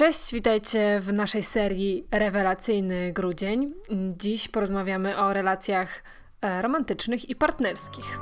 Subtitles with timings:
[0.00, 3.74] Cześć, witajcie w naszej serii Rewelacyjny Grudzień.
[4.18, 6.02] Dziś porozmawiamy o relacjach
[6.42, 8.18] e, romantycznych i partnerskich.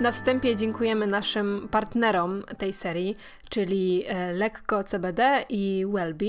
[0.00, 3.16] Na wstępie dziękujemy naszym partnerom tej serii,
[3.48, 6.26] czyli e, Lekko CBD i Wellbe.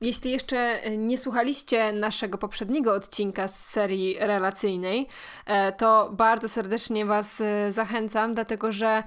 [0.00, 5.08] Jeśli jeszcze nie słuchaliście naszego poprzedniego odcinka z serii relacyjnej,
[5.46, 9.02] e, to bardzo serdecznie Was e, zachęcam, dlatego że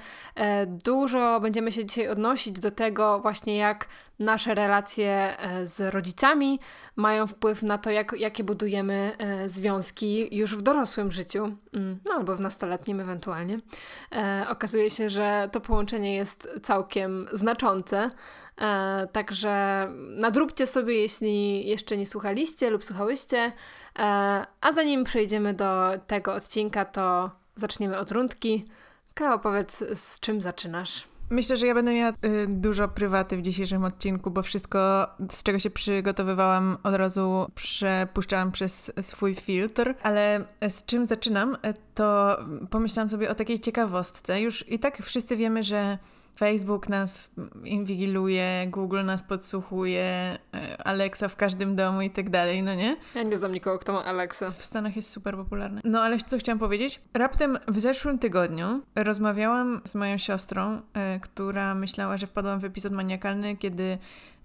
[0.85, 3.88] dużo będziemy się dzisiaj odnosić do tego właśnie jak
[4.19, 6.59] nasze relacje e, z rodzicami
[6.95, 12.13] mają wpływ na to, jak, jakie budujemy e, związki już w dorosłym życiu, mm, no
[12.13, 13.59] albo w nastoletnim ewentualnie.
[14.15, 18.09] E, okazuje się, że to połączenie jest całkiem znaczące.
[19.11, 23.51] Także nadróbcie sobie, jeśli jeszcze nie słuchaliście lub słuchałyście.
[24.61, 28.65] A zanim przejdziemy do tego odcinka, to zaczniemy od rundki.
[29.13, 31.09] Klawo, powiedz, z czym zaczynasz?
[31.30, 35.60] Myślę, że ja będę miała y, dużo prywaty w dzisiejszym odcinku, bo wszystko, z czego
[35.60, 39.94] się przygotowywałam, od razu przepuszczałam przez swój filtr.
[40.04, 41.57] Ale z czym zaczynam,
[41.96, 42.38] to
[42.70, 44.41] pomyślałam sobie o takiej ciekawostce.
[44.41, 45.98] Już i tak wszyscy wiemy, że
[46.40, 47.32] Facebook nas
[47.63, 50.04] inwigiluje, Google nas podsłuchuje,
[50.54, 52.98] e, Alexa w każdym domu i tak dalej, no nie?
[53.15, 54.51] Ja nie znam nikogo, kto ma Alexa.
[54.51, 55.82] W Stanach jest super popularny.
[55.84, 57.01] No ale co chciałam powiedzieć?
[57.13, 62.93] Raptem w zeszłym tygodniu rozmawiałam z moją siostrą, e, która myślała, że wpadłam w epizod
[62.93, 63.98] maniakalny, kiedy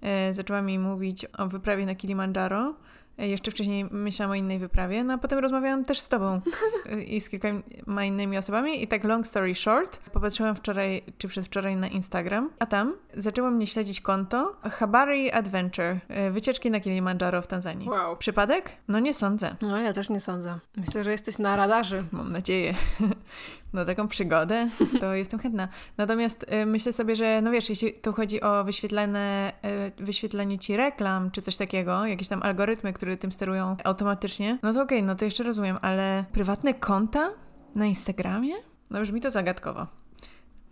[0.03, 2.75] e, zaczęła mi mówić o wyprawie na Kilimandżaro
[3.19, 6.41] jeszcze wcześniej myślałam o innej wyprawie, no a potem rozmawiałam też z tobą
[6.93, 11.77] e, i z kilkoma innymi osobami i tak long story short, popatrzyłam wczoraj czy przedwczoraj
[11.77, 17.47] na Instagram, a tam zaczęło mnie śledzić konto Habari Adventure, e, wycieczki na Kilimandżaro w
[17.47, 17.89] Tanzanii.
[17.89, 18.17] Wow.
[18.17, 18.73] Przypadek?
[18.89, 19.57] No nie sądzę.
[19.63, 20.59] No ja też nie sądzę.
[20.77, 22.05] Myślę, że jesteś na radarze.
[22.13, 22.75] Mam nadzieję.
[23.75, 24.69] na taką przygodę,
[25.01, 25.69] to jestem chętna.
[25.97, 29.53] Natomiast y, myślę sobie, że no wiesz, jeśli tu chodzi o wyświetlane,
[29.99, 34.73] y, wyświetlenie ci reklam, czy coś takiego, jakieś tam algorytmy, które tym sterują automatycznie, no
[34.73, 37.31] to okej, okay, no to jeszcze rozumiem, ale prywatne konta
[37.75, 38.55] na Instagramie?
[38.91, 39.87] No brzmi to zagadkowo.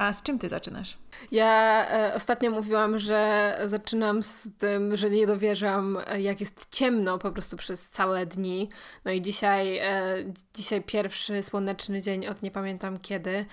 [0.02, 0.98] A z czym ty zaczynasz?
[1.32, 7.18] Ja e, ostatnio mówiłam, że zaczynam z tym, że nie dowierzam, e, jak jest ciemno
[7.18, 8.68] po prostu przez całe dni.
[9.04, 10.14] No i dzisiaj, e,
[10.54, 13.44] dzisiaj pierwszy słoneczny dzień od nie pamiętam kiedy.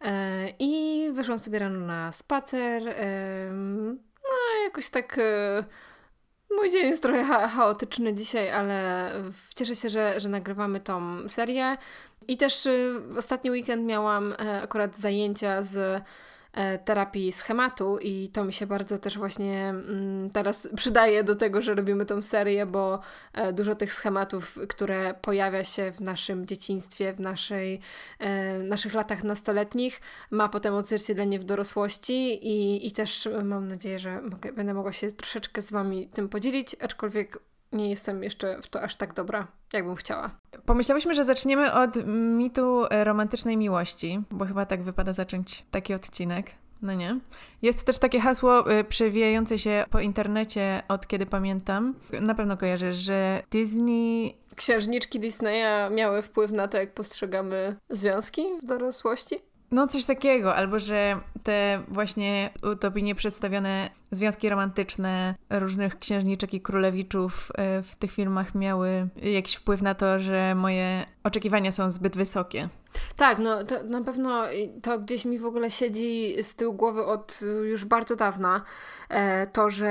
[0.00, 2.88] E, I wyszłam sobie rano na spacer.
[2.88, 3.50] E,
[4.22, 5.20] no, jakoś tak.
[6.50, 9.10] Mój dzień jest trochę cha chaotyczny dzisiaj, ale
[9.54, 11.76] cieszę się, że, że nagrywamy tą serię.
[12.28, 16.02] I też y, ostatni weekend miałam e, akurat zajęcia z
[16.84, 21.74] terapii schematu i to mi się bardzo też właśnie mm, teraz przydaje do tego, że
[21.74, 23.00] robimy tą serię, bo
[23.32, 27.80] e, dużo tych schematów, które pojawia się w naszym dzieciństwie, w naszej,
[28.64, 34.52] naszych latach nastoletnich, ma potem odzwierciedlenie w dorosłości i, i też mam nadzieję, że mogę,
[34.52, 37.38] będę mogła się troszeczkę z Wami tym podzielić, aczkolwiek
[37.72, 40.30] nie jestem jeszcze w to aż tak dobra, jakbym chciała.
[40.66, 46.46] Pomyślałyśmy, że zaczniemy od mitu e, romantycznej miłości, bo chyba tak wypada zacząć taki odcinek.
[46.82, 47.20] No nie.
[47.62, 51.94] Jest też takie hasło y, przewijające się po internecie od kiedy pamiętam.
[52.20, 54.36] Na pewno kojarzysz, że Disney.
[54.56, 59.36] Księżniczki Disneya miały wpływ na to, jak postrzegamy związki w dorosłości?
[59.70, 67.52] No, coś takiego, albo że te właśnie utopijnie przedstawione związki romantyczne różnych księżniczek i królewiczów
[67.54, 72.68] e, w tych filmach miały jakiś wpływ na to, że moje oczekiwania są zbyt wysokie.
[73.16, 74.42] Tak, no to na pewno
[74.82, 77.40] to gdzieś mi w ogóle siedzi z tyłu głowy od
[77.70, 78.64] już bardzo dawna.
[79.08, 79.88] E, to, że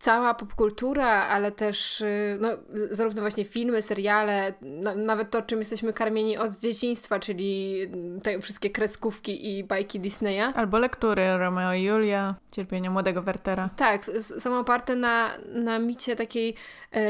[0.00, 2.48] cała popkultura, ale też y, no,
[2.90, 7.80] zarówno właśnie filmy, seriale, na, nawet to, czym jesteśmy karmieni od dzieciństwa, czyli
[8.22, 10.52] te wszystkie kreskówki i bajki Disneya.
[10.54, 13.70] Albo lektury Romeo i Julia, Cierpienie młodego Wertera.
[13.76, 16.54] Tak, są oparte na, na micie takiej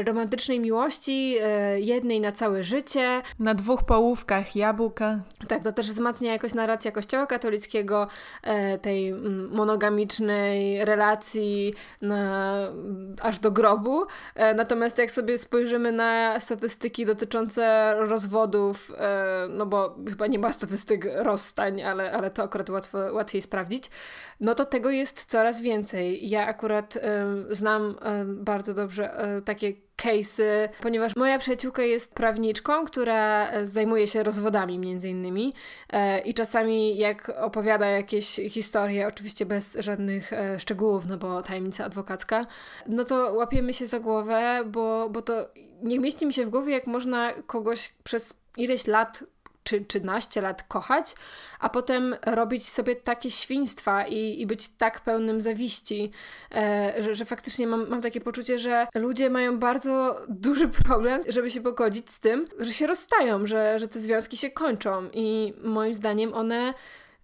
[0.05, 3.21] romantycznej miłości, e, jednej na całe życie.
[3.39, 5.19] Na dwóch połówkach jabłka.
[5.47, 8.07] Tak, to też wzmacnia jakoś narracja kościoła katolickiego,
[8.43, 9.13] e, tej
[9.51, 12.53] monogamicznej relacji na
[13.21, 14.05] aż do grobu.
[14.35, 20.53] E, natomiast jak sobie spojrzymy na statystyki dotyczące rozwodów, e, no bo chyba nie ma
[20.53, 23.89] statystyk rozstań, ale, ale to akurat łatwo, łatwiej sprawdzić,
[24.39, 26.29] no to tego jest coraz więcej.
[26.29, 26.97] Ja akurat
[27.51, 27.95] znam
[28.25, 29.11] bardzo dobrze
[29.45, 35.53] takie case'y, ponieważ moja przyjaciółka jest prawniczką, która e, zajmuje się rozwodami między innymi
[35.89, 41.85] e, i czasami jak opowiada jakieś historie, oczywiście bez żadnych e, szczegółów, no bo tajemnica
[41.85, 42.45] adwokacka,
[42.87, 45.49] no to łapiemy się za głowę, bo, bo to
[45.83, 49.23] nie mieści mi się w głowie, jak można kogoś przez ileś lat
[49.63, 51.15] czy 13 lat kochać,
[51.59, 56.11] a potem robić sobie takie świństwa i, i być tak pełnym zawiści,
[56.55, 61.51] e, że, że faktycznie mam, mam takie poczucie, że ludzie mają bardzo duży problem, żeby
[61.51, 65.95] się pogodzić z tym, że się rozstają, że, że te związki się kończą i moim
[65.95, 66.73] zdaniem one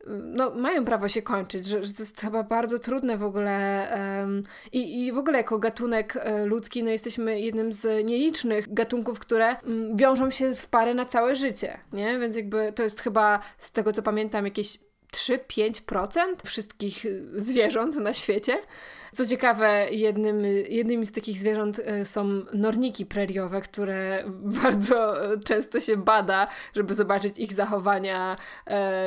[0.08, 3.88] no, mają prawo się kończyć, że, że to jest chyba bardzo trudne w ogóle
[4.20, 9.20] um, i, i w ogóle jako gatunek e, ludzki no, jesteśmy jednym z nielicznych gatunków,
[9.20, 12.20] które um, wiążą się w pary na całe życie, nie?
[12.20, 18.57] Więc jakby to jest chyba z tego co pamiętam jakieś 3-5% wszystkich zwierząt na świecie.
[19.13, 22.24] Co ciekawe, jednym, jednymi z takich zwierząt e, są
[22.54, 24.24] norniki preriowe, które
[24.63, 25.13] bardzo
[25.45, 28.38] często się bada, żeby zobaczyć ich zachowania,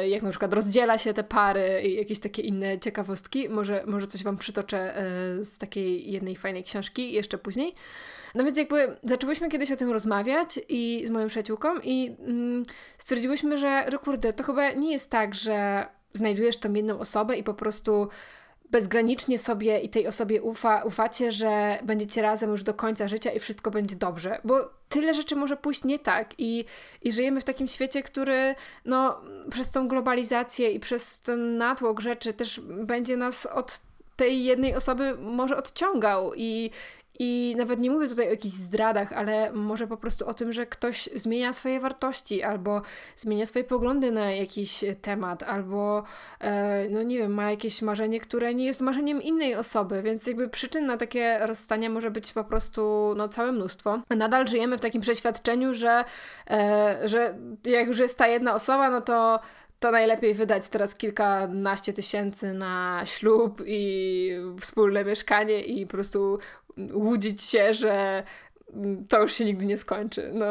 [0.09, 3.49] jak na przykład rozdziela się te pary i jakieś takie inne ciekawostki.
[3.49, 4.95] Może, może coś Wam przytoczę
[5.41, 7.75] z takiej jednej fajnej książki jeszcze później.
[8.35, 12.63] No więc jakby zaczęłyśmy kiedyś o tym rozmawiać i z moją przyjaciółką i mm,
[12.99, 17.45] stwierdziłyśmy, że, że kurde, to chyba nie jest tak, że znajdujesz tą jedną osobę i
[17.45, 18.09] po prostu
[18.71, 23.39] bezgranicznie sobie i tej osobie ufa, ufacie, że będziecie razem już do końca życia i
[23.39, 26.65] wszystko będzie dobrze, bo tyle rzeczy może pójść nie tak i,
[27.03, 28.55] i żyjemy w takim świecie, który
[28.85, 33.81] no, przez tą globalizację i przez ten natłok rzeczy też będzie nas od
[34.17, 36.71] tej jednej osoby może odciągał i,
[37.23, 40.67] i nawet nie mówię tutaj o jakichś zdradach, ale może po prostu o tym, że
[40.67, 42.83] ktoś zmienia swoje wartości, albo
[43.17, 46.03] zmienia swoje poglądy na jakiś temat, albo
[46.41, 50.49] e, no nie wiem, ma jakieś marzenie, które nie jest marzeniem innej osoby, więc jakby
[50.49, 54.01] przyczyn na takie rozstania może być po prostu no, całe mnóstwo.
[54.11, 56.05] Nadal żyjemy w takim przeświadczeniu, że,
[56.51, 59.41] e, że jak już jest ta jedna osoba, no to
[59.81, 64.31] to najlepiej wydać teraz kilkanaście tysięcy na ślub i
[64.61, 66.39] wspólne mieszkanie i po prostu
[66.93, 68.23] łudzić się, że
[69.09, 70.31] to już się nigdy nie skończy.
[70.35, 70.47] No,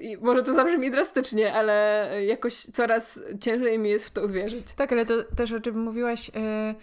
[0.00, 4.72] i może to zabrzmi drastycznie, ale jakoś coraz ciężej mi jest w to uwierzyć.
[4.72, 6.74] Tak, ale to też o czym mówiłaś, e,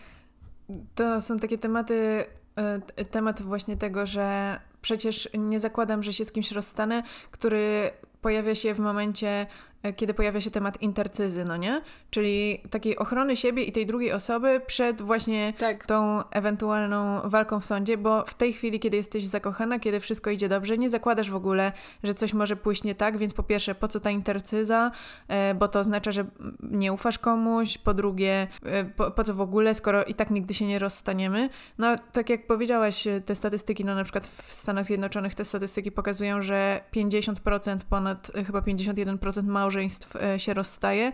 [0.96, 6.32] to są takie tematy, e, temat właśnie tego, że przecież nie zakładam, że się z
[6.32, 7.92] kimś rozstanę, który
[8.22, 9.48] pojawia się w momencie
[9.96, 11.82] kiedy pojawia się temat intercyzy, no nie?
[12.10, 15.86] Czyli takiej ochrony siebie i tej drugiej osoby przed właśnie tak.
[15.86, 20.48] tą ewentualną walką w sądzie, bo w tej chwili, kiedy jesteś zakochana, kiedy wszystko idzie
[20.48, 21.72] dobrze, nie zakładasz w ogóle,
[22.04, 24.92] że coś może pójść nie tak, więc po pierwsze, po co ta intercyza,
[25.28, 26.26] e, bo to oznacza, że
[26.62, 30.54] nie ufasz komuś, po drugie, e, po, po co w ogóle, skoro i tak nigdy
[30.54, 31.50] się nie rozstaniemy.
[31.78, 36.42] No, tak jak powiedziałaś, te statystyki, no na przykład w Stanach Zjednoczonych te statystyki pokazują,
[36.42, 41.12] że 50% ponad, chyba 51% małych małżeństw e, się rozstaje,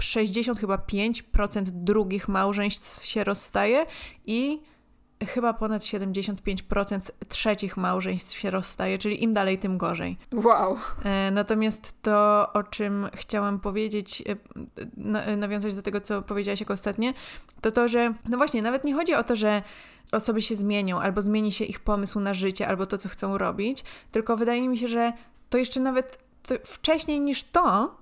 [0.00, 3.86] 60 e, chyba 5% drugich małżeństw się rozstaje
[4.26, 4.62] i
[5.26, 10.18] chyba ponad 75% trzecich małżeństw się rozstaje, czyli im dalej, tym gorzej.
[10.32, 10.76] Wow.
[11.04, 14.22] E, natomiast to, o czym chciałam powiedzieć,
[15.36, 17.14] nawiązać do tego, co powiedziałaś jako ostatnie,
[17.60, 19.62] to to, że no właśnie, nawet nie chodzi o to, że
[20.12, 23.84] osoby się zmienią, albo zmieni się ich pomysł na życie, albo to, co chcą robić,
[24.12, 25.12] tylko wydaje mi się, że
[25.50, 26.25] to jeszcze nawet
[26.64, 27.96] wcześniej niż to,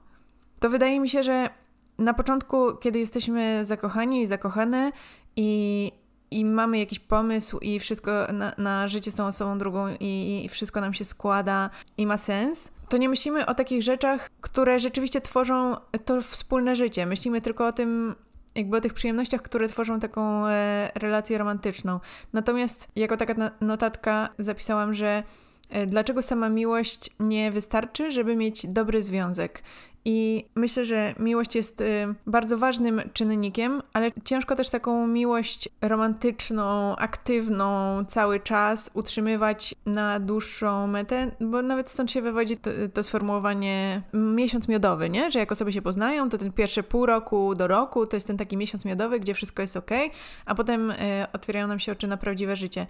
[0.60, 1.50] to wydaje mi się, że
[1.98, 4.92] na początku, kiedy jesteśmy zakochani i zakochane
[5.36, 5.92] i,
[6.30, 10.48] i mamy jakiś pomysł i wszystko na, na życie z tą osobą drugą i, i
[10.48, 15.20] wszystko nam się składa i ma sens, to nie myślimy o takich rzeczach, które rzeczywiście
[15.20, 17.06] tworzą to wspólne życie.
[17.06, 18.14] Myślimy tylko o tym,
[18.54, 22.00] jakby o tych przyjemnościach, które tworzą taką e, relację romantyczną.
[22.32, 25.22] Natomiast jako taka notatka zapisałam, że
[25.86, 29.62] dlaczego sama miłość nie wystarczy, żeby mieć dobry związek?
[30.06, 36.96] I myślę, że miłość jest y, bardzo ważnym czynnikiem, ale ciężko też taką miłość romantyczną,
[36.96, 44.02] aktywną cały czas utrzymywać na dłuższą metę, bo nawet stąd się wywodzi to, to sformułowanie
[44.12, 45.30] miesiąc miodowy, nie?
[45.30, 48.36] Że jak osoby się poznają, to ten pierwszy pół roku do roku to jest ten
[48.36, 49.90] taki miesiąc miodowy, gdzie wszystko jest ok,
[50.46, 50.96] a potem y,
[51.32, 52.86] otwierają nam się oczy na prawdziwe życie.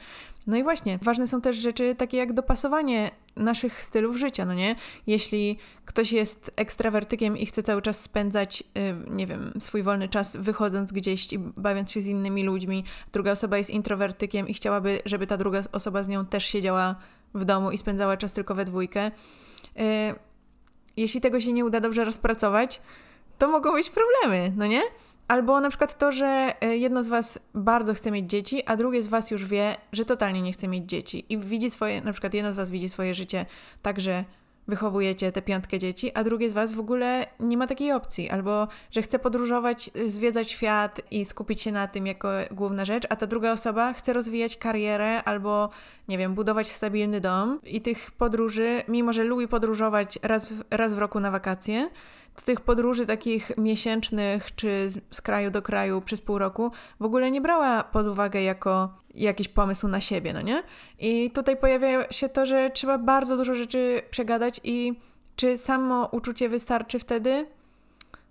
[0.47, 4.77] No i właśnie, ważne są też rzeczy takie jak dopasowanie naszych stylów życia, no nie?
[5.07, 10.37] Jeśli ktoś jest ekstrawertykiem i chce cały czas spędzać, y, nie wiem, swój wolny czas
[10.37, 15.27] wychodząc gdzieś i bawiąc się z innymi ludźmi, druga osoba jest introwertykiem i chciałaby, żeby
[15.27, 16.97] ta druga osoba z nią też siedziała
[17.35, 19.07] w domu i spędzała czas tylko we dwójkę.
[19.07, 20.15] Y,
[20.97, 22.81] jeśli tego się nie uda dobrze rozpracować,
[23.39, 24.83] to mogą być problemy, no nie?
[25.29, 29.03] Albo na przykład to, że e, jedno z Was bardzo chce mieć dzieci, a drugie
[29.03, 31.25] z Was już wie, że totalnie nie chce mieć dzieci.
[31.29, 33.47] I widzi swoje, na przykład jedno z Was widzi swoje życie
[33.83, 34.25] tak, że
[34.69, 38.31] wychowujecie te piątkę dzieci, a drugie z Was w ogóle nie ma takiej opcji.
[38.31, 43.17] Albo, że chce podróżować, zwiedzać świat i skupić się na tym jako główna rzecz, a
[43.17, 45.71] ta druga osoba chce rozwijać karierę albo,
[46.09, 47.61] nie wiem, budować stabilny dom.
[47.65, 51.91] I tych podróży, mimo że lubi podróżować raz raz w roku na wakacje,
[52.37, 57.05] z tych podróży takich miesięcznych czy z, z, kraju do kraju przez pół roku w
[57.05, 60.63] ogóle nie brała pod uwagę jako jakiś pomysł na siebie, no nie?
[60.99, 64.95] I tutaj pojawia się to, że trzeba bardzo dużo rzeczy przegadać i
[65.37, 67.47] czy samo uczucie wystarczy wtedy?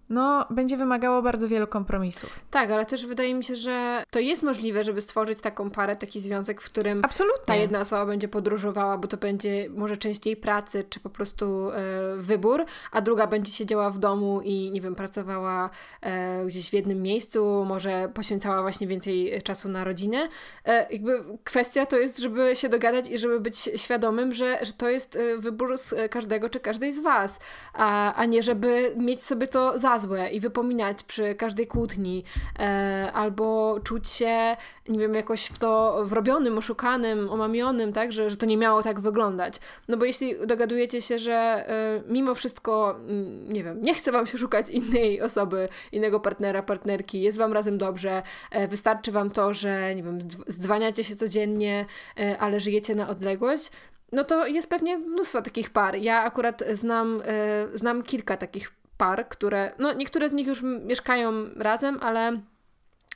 [0.09, 2.39] No, będzie wymagało bardzo wielu kompromisów.
[2.51, 6.19] Tak, ale też wydaje mi się, że to jest możliwe, żeby stworzyć taką parę, taki
[6.19, 7.45] związek, w którym Absolutnie.
[7.45, 11.71] ta jedna osoba będzie podróżowała, bo to będzie może część jej pracy, czy po prostu
[11.71, 11.81] e,
[12.17, 15.69] wybór, a druga będzie siedziała w domu i, nie wiem, pracowała
[16.01, 20.29] e, gdzieś w jednym miejscu, może poświęcała właśnie więcej czasu na rodzinę.
[20.65, 24.89] E, jakby kwestia to jest, żeby się dogadać i żeby być świadomym, że, że to
[24.89, 27.39] jest e, wybór z każdego czy każdej z Was,
[27.73, 29.92] a, a nie żeby mieć sobie to za
[30.31, 32.23] i wypominać przy każdej kłótni,
[32.59, 34.57] e, albo czuć się,
[34.89, 38.99] nie wiem, jakoś w to wrobionym, oszukanym, omamionym, tak, że, że to nie miało tak
[38.99, 39.59] wyglądać.
[39.87, 44.27] No bo jeśli dogadujecie się, że e, mimo wszystko, mm, nie wiem, nie chce wam
[44.27, 49.53] się szukać innej osoby, innego partnera, partnerki, jest wam razem dobrze, e, wystarczy wam to,
[49.53, 51.85] że, nie wiem, zdwaniacie się codziennie,
[52.19, 53.71] e, ale żyjecie na odległość,
[54.13, 55.95] no to jest pewnie mnóstwo takich par.
[55.95, 58.71] Ja akurat znam, e, znam kilka takich
[59.03, 62.31] par, które, no niektóre z nich już mieszkają razem, ale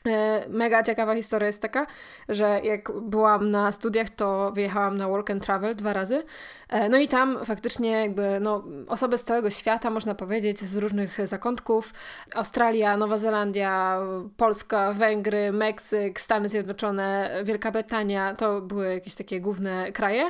[0.06, 1.88] e, Mega ciekawa historia jest taka,
[2.29, 6.24] że jak byłam na studiach, to wyjechałam na work and travel dwa razy.
[6.70, 11.27] E, no i tam faktycznie jakby no, osoby z całego świata, można powiedzieć, z różnych
[11.27, 11.94] zakątków.
[12.36, 14.00] Australia, Nowa Zelandia,
[14.38, 20.24] Polska, Węgry, Meksyk, Stany Zjednoczone, Wielka Brytania, to były jakieś takie główne kraje.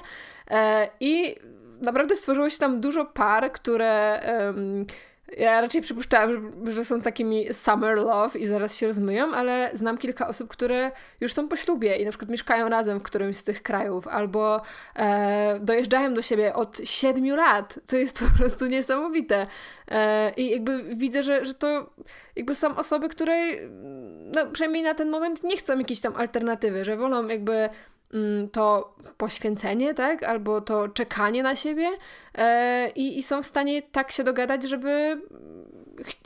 [0.51, 1.35] E, I
[1.81, 4.21] naprawdę stworzyło się tam dużo par, które
[5.37, 10.27] ja raczej przypuszczałam, że, są takimi summer love i zaraz się rozmyją, ale znam kilka
[10.27, 10.91] osób, które
[11.21, 14.61] już są po ślubie i na przykład mieszkają razem w którymś z tych krajów, albo
[14.95, 19.47] e, dojeżdżają do siebie od siedmiu lat, co jest po prostu niesamowite.
[19.87, 21.89] E, I jakby widzę, że, że to
[22.35, 23.35] jakby są osoby, które
[24.35, 27.69] no, przynajmniej na ten moment nie chcą jakiejś tam alternatywy, że wolą jakby
[28.51, 30.23] to poświęcenie, tak?
[30.23, 31.89] Albo to czekanie na siebie
[32.35, 35.21] e, i, i są w stanie tak się dogadać, żeby,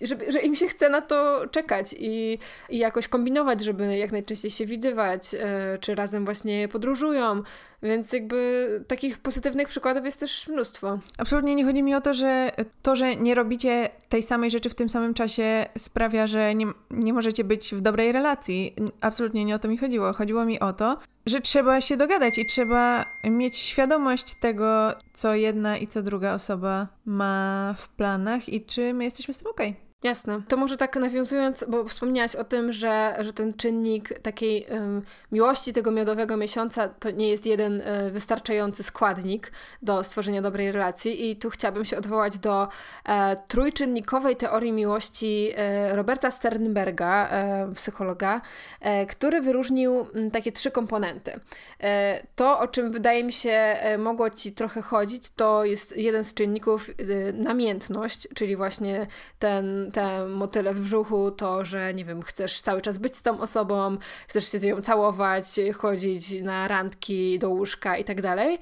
[0.01, 4.51] żeby, że im się chce na to czekać i, i jakoś kombinować, żeby jak najczęściej
[4.51, 7.43] się widywać, e, czy razem właśnie podróżują,
[7.83, 10.99] więc jakby takich pozytywnych przykładów jest też mnóstwo.
[11.17, 14.75] Absolutnie nie chodzi mi o to, że to, że nie robicie tej samej rzeczy w
[14.75, 18.75] tym samym czasie sprawia, że nie, nie możecie być w dobrej relacji.
[19.01, 20.13] Absolutnie nie o to mi chodziło.
[20.13, 25.77] Chodziło mi o to, że trzeba się dogadać i trzeba mieć świadomość tego, co jedna
[25.77, 29.69] i co druga osoba ma w planach i czy my jesteśmy z tym okej.
[29.69, 29.90] Okay.
[30.03, 30.41] Jasne.
[30.47, 35.73] To może tak nawiązując, bo wspomniałaś o tym, że, że ten czynnik takiej um, miłości
[35.73, 41.35] tego miodowego miesiąca to nie jest jeden um, wystarczający składnik do stworzenia dobrej relacji i
[41.35, 42.67] tu chciałabym się odwołać do
[43.05, 48.41] e, trójczynnikowej teorii miłości e, Roberta Sternberga, e, psychologa,
[48.81, 51.39] e, który wyróżnił m, takie trzy komponenty.
[51.79, 56.33] E, to, o czym wydaje mi się mogło Ci trochę chodzić, to jest jeden z
[56.33, 56.89] czynników
[57.33, 59.07] namiętność, czyli właśnie
[59.39, 63.39] ten te motyle w brzuchu, to, że nie wiem, chcesz cały czas być z tą
[63.39, 65.45] osobą, chcesz się z nią całować,
[65.77, 68.59] chodzić na randki, do łóżka i tak dalej.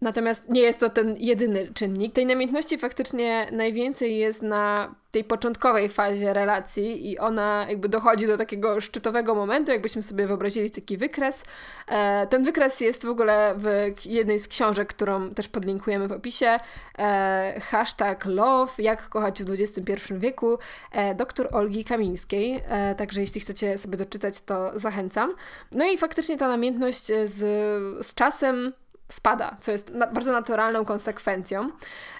[0.00, 2.14] Natomiast nie jest to ten jedyny czynnik.
[2.14, 8.36] Tej namiętności faktycznie najwięcej jest na tej początkowej fazie relacji i ona jakby dochodzi do
[8.36, 11.44] takiego szczytowego momentu, jakbyśmy sobie wyobrazili taki wykres.
[11.88, 16.60] E, ten wykres jest w ogóle w jednej z książek, którą też podlinkujemy w opisie.
[16.98, 20.58] E, hashtag love, jak kochać w XXI wieku,
[20.92, 22.60] e, doktor Olgi Kamińskiej.
[22.96, 25.34] Także jeśli chcecie sobie doczytać, to zachęcam.
[25.72, 27.36] No i faktycznie ta namiętność z,
[28.06, 28.72] z czasem
[29.12, 31.70] spada, co jest na, bardzo naturalną konsekwencją.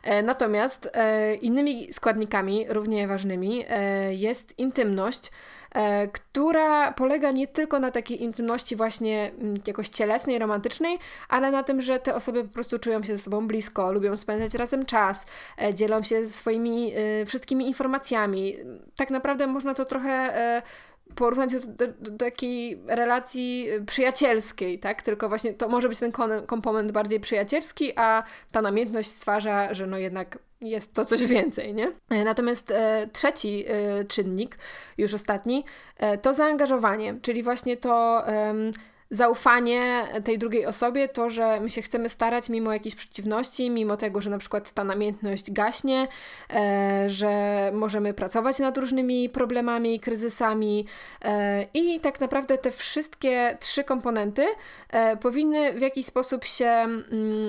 [0.02, 5.30] E, natomiast e, innymi składnikami, równie ważnymi, e, jest intymność,
[5.75, 11.62] e, która polega nie tylko na takiej intymności właśnie mm, jakoś cielesnej, romantycznej, ale na
[11.62, 15.25] tym, że te osoby po prostu czują się ze sobą blisko, lubią spędzać razem czas,
[15.62, 18.56] e, dzielą się swoimi e, wszystkimi informacjami.
[18.97, 20.62] Tak naprawdę można to trochę
[21.21, 25.03] porównać do, do, do, takiej relacji przyjacielskiej, tak?
[25.03, 26.12] Tylko właśnie to może być ten
[26.47, 28.23] komponent bardziej przyjacielski, a
[28.53, 31.93] ta namiętność stwarza, że no jednak jest to coś więcej, nie?
[32.25, 34.59] Natomiast e, trzeci e, czynnik,
[34.99, 35.65] już ostatni,
[35.97, 38.25] e, to zaangażowanie, czyli właśnie to
[39.11, 44.21] zaufanie tej drugiej osobie, to, że my się chcemy starać mimo jakiejś przeciwności, mimo tego,
[44.21, 46.09] że na przykład ta namiętność gaśnie,
[46.50, 47.31] e, że
[47.75, 50.87] możemy pracować nad różnymi problemami, kryzysami
[51.25, 54.47] e, i tak naprawdę te wszystkie trzy komponenty
[54.90, 57.05] e, powinny w jakiś sposób się mm,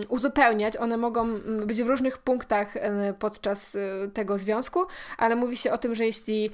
[0.10, 0.77] uzupełniać.
[0.77, 2.74] One mogą mm, być w różnych punktach
[3.20, 3.77] podczas
[4.13, 4.80] tego związku,
[5.18, 6.50] ale mówi się o tym, że jeśli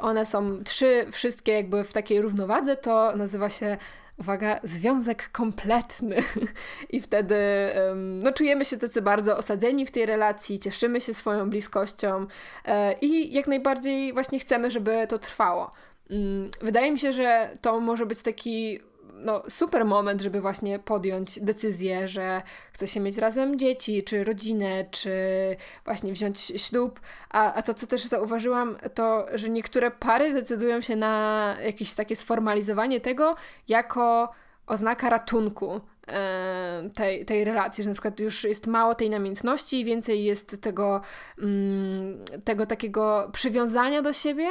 [0.00, 3.76] one są trzy wszystkie jakby w takiej równowadze, to nazywa się
[4.18, 6.16] uwaga, związek kompletny.
[6.90, 7.36] I wtedy
[7.94, 12.26] no, czujemy się tacy bardzo osadzeni w tej relacji, cieszymy się swoją bliskością
[12.64, 15.70] e, i jak najbardziej właśnie chcemy, żeby to trwało.
[16.10, 18.80] Mm, wydaje mi się, że to może być taki
[19.18, 22.42] no, super moment, żeby właśnie podjąć decyzję, że
[22.72, 25.10] chce się mieć razem dzieci, czy rodzinę, czy
[25.84, 27.00] właśnie wziąć ślub.
[27.30, 32.16] A, a to, co też zauważyłam, to, że niektóre pary decydują się na jakieś takie
[32.16, 33.36] sformalizowanie tego
[33.68, 34.32] jako
[34.66, 35.80] oznaka ratunku,
[36.94, 41.00] tej, tej relacji, że na przykład już jest mało tej namiętności, więcej jest tego,
[41.38, 44.48] mm, tego takiego przywiązania do siebie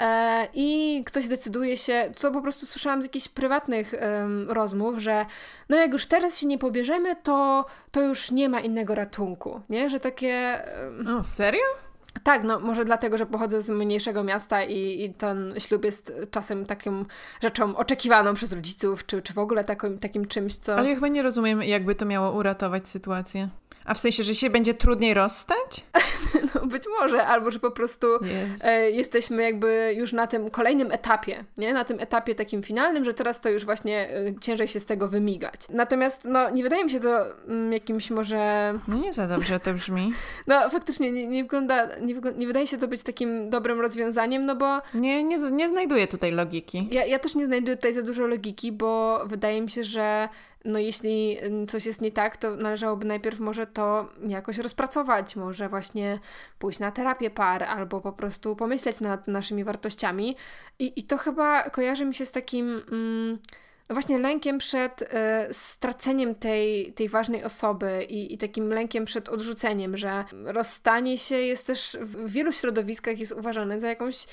[0.00, 3.94] e, i ktoś decyduje się, co po prostu słyszałam z jakichś prywatnych
[4.48, 5.26] rozmów, że
[5.68, 9.90] no jak już teraz się nie pobierzemy, to, to już nie ma innego ratunku, nie?
[9.90, 10.62] Że takie...
[11.18, 11.83] O, serio?
[12.22, 16.66] Tak, no może dlatego, że pochodzę z mniejszego miasta i, i ten ślub jest czasem
[16.66, 17.04] taką
[17.42, 20.76] rzeczą oczekiwaną przez rodziców, czy, czy w ogóle takim, takim czymś, co...
[20.76, 23.48] Ale ja chyba nie rozumiem, jakby to miało uratować sytuację.
[23.84, 25.84] A w sensie, że się będzie trudniej rozstać?
[26.54, 28.06] no być może, albo że po prostu
[28.64, 31.72] e, jesteśmy jakby już na tym kolejnym etapie, nie?
[31.72, 35.08] Na tym etapie takim finalnym, że teraz to już właśnie e, ciężej się z tego
[35.08, 35.60] wymigać.
[35.70, 38.74] Natomiast no nie wydaje mi się to mm, jakimś może...
[38.88, 40.12] No nie za dobrze to brzmi.
[40.46, 44.56] no faktycznie nie, nie wygląda, nie, nie wydaje się to być takim dobrym rozwiązaniem, no
[44.56, 44.80] bo...
[44.94, 46.88] Nie, nie, nie znajduję tutaj logiki.
[46.90, 50.28] Ja, ja też nie znajduję tutaj za dużo logiki, bo wydaje mi się, że
[50.64, 56.18] no jeśli coś jest nie tak, to należałoby najpierw może to jakoś rozpracować, może właśnie
[56.58, 60.36] pójść na terapię par, albo po prostu pomyśleć nad naszymi wartościami.
[60.78, 62.82] I, i to chyba kojarzy mi się z takim.
[62.92, 63.38] Mm,
[63.88, 65.06] no właśnie lękiem przed y,
[65.52, 71.66] straceniem tej, tej ważnej osoby i, i takim lękiem przed odrzuceniem, że rozstanie się jest
[71.66, 74.26] też w wielu środowiskach jest uważane za jakąś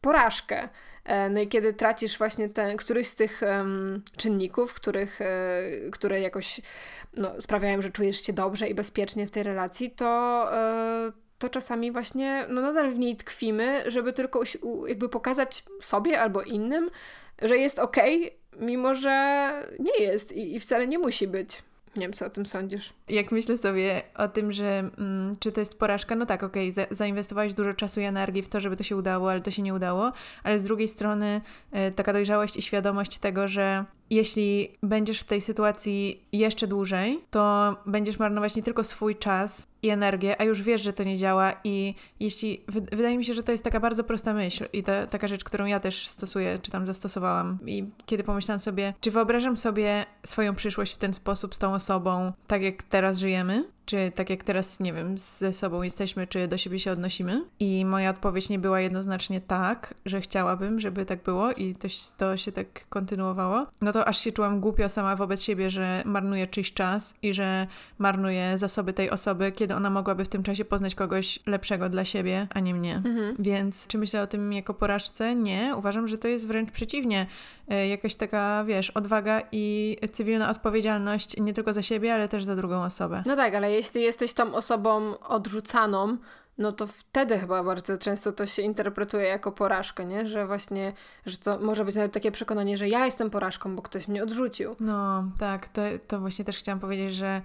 [0.00, 0.68] porażkę.
[1.08, 6.20] E, no i kiedy tracisz właśnie ten, któryś z tych um, czynników, których, e, które
[6.20, 6.60] jakoś
[7.16, 11.92] no, sprawiają, że czujesz się dobrze i bezpiecznie w tej relacji, to, e, to czasami
[11.92, 14.42] właśnie no, nadal w niej tkwimy, żeby tylko
[14.88, 16.90] jakby pokazać sobie albo innym,
[17.42, 17.96] że jest ok,
[18.56, 21.62] mimo że nie jest i, i wcale nie musi być.
[21.96, 22.92] Nie wiem, co o tym sądzisz.
[23.08, 26.86] Jak myślę sobie o tym, że mm, czy to jest porażka, no tak, okej, okay,
[26.86, 29.62] za, zainwestowałeś dużo czasu i energii w to, żeby to się udało, ale to się
[29.62, 31.40] nie udało, ale z drugiej strony
[31.88, 37.76] y, taka dojrzałość i świadomość tego, że jeśli będziesz w tej sytuacji jeszcze dłużej, to
[37.86, 41.52] będziesz marnować nie tylko swój czas i energię, a już wiesz, że to nie działa
[41.64, 45.44] i jeśli, wydaje mi się, że to jest taka bardzo prosta myśl i taka rzecz,
[45.44, 47.58] którą ja też stosuję, czy tam zastosowałam.
[47.66, 52.32] I kiedy pomyślałam sobie, czy wyobrażam sobie swoją przyszłość w ten sposób z tą osobą,
[52.46, 56.58] tak jak teraz żyjemy, czy tak jak teraz, nie wiem, ze sobą jesteśmy, czy do
[56.58, 57.44] siebie się odnosimy.
[57.60, 62.36] I moja odpowiedź nie była jednoznacznie tak, że chciałabym, żeby tak było i to, to
[62.36, 63.66] się tak kontynuowało.
[63.80, 67.66] No to aż się czułam głupio sama wobec siebie, że marnuję czyjś czas i że
[67.98, 72.46] marnuję zasoby tej osoby, kiedy ona mogłaby w tym czasie poznać kogoś lepszego dla siebie,
[72.54, 72.96] a nie mnie.
[72.96, 73.36] Mhm.
[73.38, 75.34] Więc czy myślę o tym jako porażce?
[75.34, 75.74] Nie.
[75.76, 77.26] Uważam, że to jest wręcz przeciwnie.
[77.68, 82.56] E, jakaś taka, wiesz, odwaga i cywilna odpowiedzialność nie tylko za siebie, ale też za
[82.56, 83.22] drugą osobę.
[83.26, 86.18] No tak, ale jeśli jesteś tą osobą odrzucaną,
[86.58, 90.28] no to wtedy chyba bardzo często to się interpretuje jako porażkę, nie?
[90.28, 90.92] Że właśnie,
[91.26, 94.76] że to może być nawet takie przekonanie, że ja jestem porażką, bo ktoś mnie odrzucił.
[94.80, 97.42] No, tak, to, to właśnie też chciałam powiedzieć, że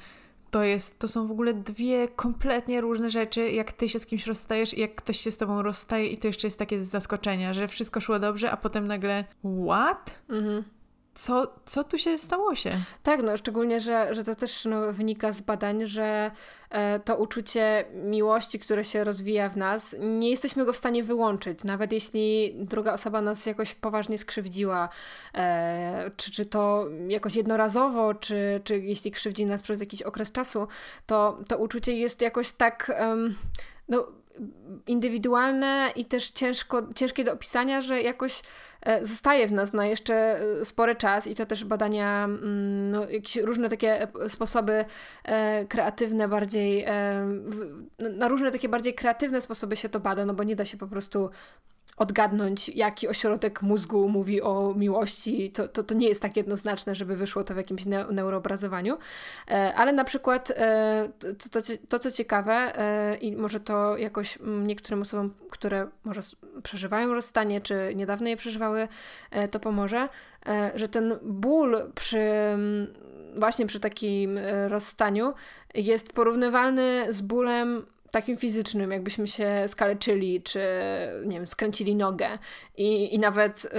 [0.52, 4.28] to jest, to są w ogóle dwie kompletnie różne rzeczy, jak ty się z kimś
[4.28, 7.54] rozstajesz i jak ktoś się z tobą rozstaje i to jeszcze jest takie z zaskoczenia,
[7.54, 9.26] że wszystko szło dobrze, a potem nagle
[9.67, 10.22] what?
[10.30, 10.63] Mhm
[11.15, 12.71] co, co tu się stało się?
[13.04, 16.32] Tak, no szczególnie, że, że to też no, wynika z badań, że
[16.69, 21.63] e, to uczucie miłości, które się rozwija w nas, nie jesteśmy go w stanie wyłączyć.
[21.63, 24.89] Nawet jeśli druga osoba nas jakoś poważnie skrzywdziła,
[25.36, 30.67] e, czy, czy to jakoś jednorazowo, czy, czy jeśli krzywdzi nas przez jakiś okres czasu,
[31.06, 32.91] to to uczucie jest jakoś tak...
[32.99, 33.36] Um,
[33.89, 34.08] no,
[34.88, 38.41] indywidualne i też ciężko, ciężkie do opisania, że jakoś
[38.82, 43.10] e, zostaje w nas na jeszcze e, spory czas i to też badania, mm, no,
[43.10, 44.86] jakieś różne takie sposoby
[45.69, 46.86] kreatywne bardziej,
[48.00, 50.88] na różne takie bardziej kreatywne sposoby się to bada, no bo nie da się po
[50.88, 51.30] prostu
[51.97, 55.51] odgadnąć, jaki ośrodek mózgu mówi o miłości.
[55.51, 58.97] To, to, to nie jest tak jednoznaczne, żeby wyszło to w jakimś ne neuroobrazowaniu.
[59.51, 64.39] E, ale na przykład e, to, to, to, co ciekawe e, i może to jakoś
[64.41, 66.21] niektórym osobom, które może
[66.63, 68.88] przeżywają rozstanie, czy niedawno je przeżywały,
[69.51, 70.10] to pomoże,
[70.75, 72.29] że ten ból przy
[73.39, 75.34] właśnie przy takim rozstaniu
[75.75, 80.60] jest porównywalny z bólem takim fizycznym, jakbyśmy się skaleczyli, czy
[81.26, 82.28] nie wiem, skręcili nogę.
[82.78, 83.69] I, i nawet y,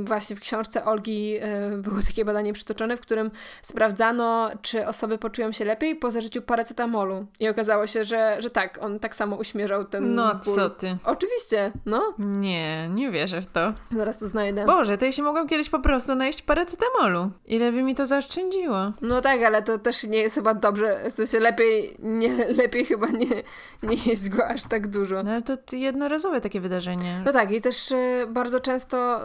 [0.00, 1.36] y, właśnie w książce Olgi
[1.72, 3.30] y, było takie badanie przytoczone, w którym
[3.62, 7.26] sprawdzano, czy osoby poczują się lepiej po zażyciu paracetamolu.
[7.40, 10.54] I okazało się, że, że tak, on tak samo uśmierzał ten No ból.
[10.54, 10.96] co ty?
[11.04, 12.14] Oczywiście, no.
[12.18, 13.72] Nie, nie wierzę w to.
[13.96, 14.64] Zaraz to znajdę.
[14.64, 17.30] Boże, to ja się mogłam kiedyś po prostu najeść paracetamolu.
[17.46, 18.92] Ile by mi to zaoszczędziło?
[19.00, 23.06] No tak, ale to też nie jest chyba dobrze, w sensie lepiej, nie, lepiej chyba
[23.06, 23.31] nie,
[23.82, 25.22] nie jeść go aż tak dużo.
[25.22, 27.22] No ale to jednorazowe takie wydarzenie.
[27.24, 29.20] No tak, i też y, bardzo często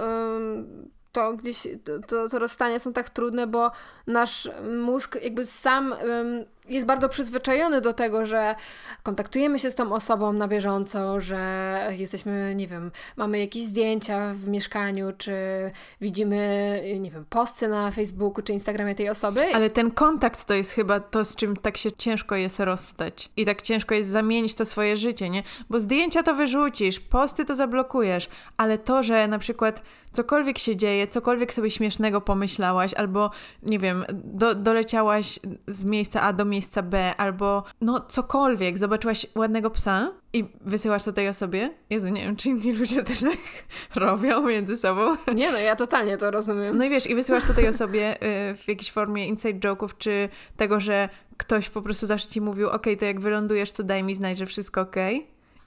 [1.11, 1.67] to gdzieś,
[2.07, 3.71] to, to rozstania są tak trudne, bo
[4.07, 5.95] nasz mózg jakby sam
[6.69, 8.55] jest bardzo przyzwyczajony do tego, że
[9.03, 14.47] kontaktujemy się z tą osobą na bieżąco, że jesteśmy, nie wiem, mamy jakieś zdjęcia w
[14.47, 15.35] mieszkaniu, czy
[16.01, 19.55] widzimy, nie wiem, posty na Facebooku czy Instagramie tej osoby.
[19.55, 23.29] Ale ten kontakt to jest chyba to, z czym tak się ciężko jest rozstać.
[23.37, 25.43] I tak ciężko jest zamienić to swoje życie, nie?
[25.69, 29.81] Bo zdjęcia to wyrzucisz, posty to zablokujesz, ale to, że na przykład
[30.13, 33.31] cokolwiek się dzieje, cokolwiek sobie śmiesznego pomyślałaś, albo
[33.63, 39.69] nie wiem, do, doleciałaś z miejsca A do miejsca B, albo no cokolwiek, zobaczyłaś ładnego
[39.69, 41.69] psa i wysyłasz to tej osobie.
[41.89, 43.37] Jezu, nie wiem, czy inni ludzie też tak
[43.95, 45.15] robią między sobą.
[45.35, 46.77] Nie no, ja totalnie to rozumiem.
[46.77, 48.15] No i wiesz, i wysyłasz to tej osobie
[48.51, 52.69] y, w jakiejś formie inside joke'ów, czy tego, że ktoś po prostu zawsze ci mówił,
[52.69, 54.95] ok, to jak wylądujesz, to daj mi znać, że wszystko ok.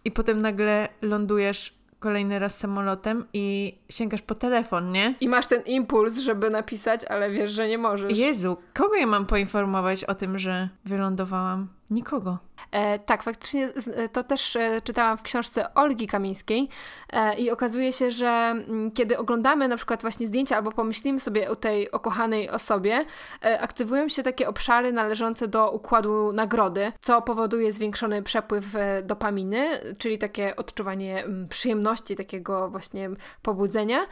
[0.05, 5.15] I potem nagle lądujesz kolejny raz samolotem i sięgasz po telefon, nie?
[5.21, 8.19] I masz ten impuls, żeby napisać, ale wiesz, że nie możesz.
[8.19, 11.69] Jezu, kogo ja mam poinformować o tym, że wylądowałam?
[11.91, 12.39] Nikogo.
[12.71, 16.69] E, tak, faktycznie e, to też e, czytałam w książce Olgi Kamińskiej
[17.13, 21.51] e, i okazuje się, że mm, kiedy oglądamy na przykład właśnie zdjęcia albo pomyślimy sobie
[21.51, 23.05] o tej okochanej osobie,
[23.45, 29.69] e, aktywują się takie obszary należące do układu nagrody, co powoduje zwiększony przepływ e, dopaminy,
[29.99, 33.11] czyli takie odczuwanie mm, przyjemności, takiego właśnie
[33.43, 34.07] pobudzenia.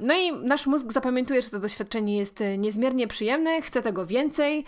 [0.00, 4.64] no i nasz mózg zapamiętuje, że to doświadczenie jest niezmiernie przyjemne, chce tego więcej.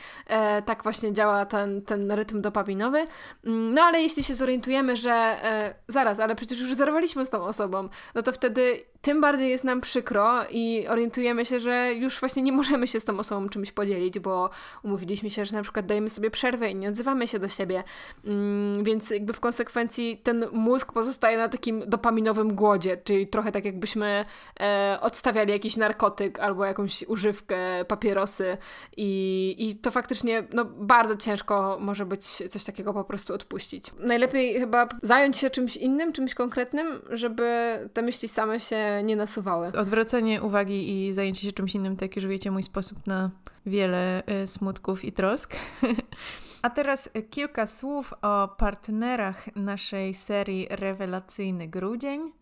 [0.66, 3.06] tak właśnie działa ten, ten rytm dopaminowy.
[3.44, 7.42] Mm, no ale jeśli się zorientujemy, że e, zaraz, ale przecież już zerwaliśmy z tą
[7.42, 12.42] osobą, no to wtedy tym bardziej jest nam przykro i orientujemy się, że już właśnie
[12.42, 14.50] nie możemy się z tą osobą czymś podzielić, bo
[14.82, 17.84] umówiliśmy się, że na przykład dajemy sobie przerwę i nie odzywamy się do siebie.
[18.24, 23.64] Mm, więc jakby w konsekwencji ten mózg pozostaje na takim dopaminowym głodzie, czyli trochę tak
[23.64, 24.24] jakbyśmy
[24.60, 28.56] e, odstawiali jakiś narkotyk albo jakąś używkę, papierosy
[28.96, 33.90] i, i to faktycznie no, bardzo ciężko może być coś takiego po prostu odpuścić.
[33.98, 39.66] Najlepiej chyba zająć się czymś innym, czymś konkretnym, żeby te myśli same się nie nasuwały.
[39.66, 43.30] Odwracanie uwagi i zajęcie się czymś innym, tak już wiecie, mój sposób na
[43.66, 45.56] wiele y, smutków i trosk.
[46.62, 52.32] A teraz kilka słów o partnerach naszej serii Rewelacyjny Grudzień.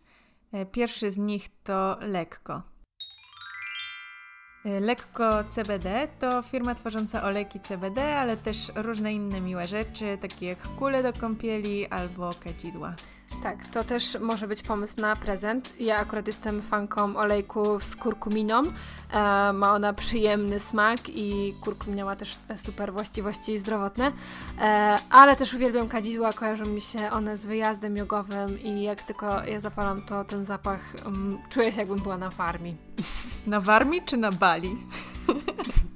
[0.53, 2.63] E, pierwszy z nich to Lekko.
[4.81, 10.59] Lekko CBD to firma tworząca olejki CBD, ale też różne inne miłe rzeczy, takie jak
[10.63, 12.95] kule do kąpieli albo kadzidła.
[13.43, 15.73] Tak, to też może być pomysł na prezent.
[15.81, 18.63] Ja akurat jestem fanką olejków z kurkuminą.
[18.63, 18.73] E,
[19.53, 24.13] ma ona przyjemny smak i kurkumina ma też super właściwości zdrowotne.
[24.61, 29.45] E, ale też uwielbiam kadzidła, kojarzą mi się one z wyjazdem jogowym i jak tylko
[29.45, 32.77] je zapalam, to ten zapach um, czuję się jakbym była na Warmii.
[33.47, 34.77] Na Warmii czy na Bali?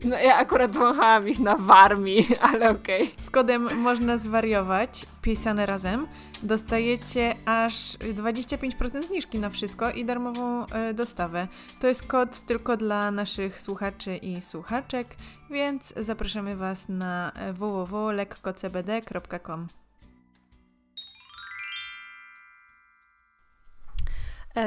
[0.04, 3.02] No ja akurat wąchałam ich na Warmii, ale okej.
[3.02, 3.24] Okay.
[3.24, 6.06] Z kodem można zwariować, pisane razem
[6.42, 11.48] dostajecie aż 25% zniżki na wszystko i darmową e, dostawę.
[11.80, 15.16] To jest kod tylko dla naszych słuchaczy i słuchaczek,
[15.50, 19.79] więc zapraszamy Was na www.lekkocbd.com.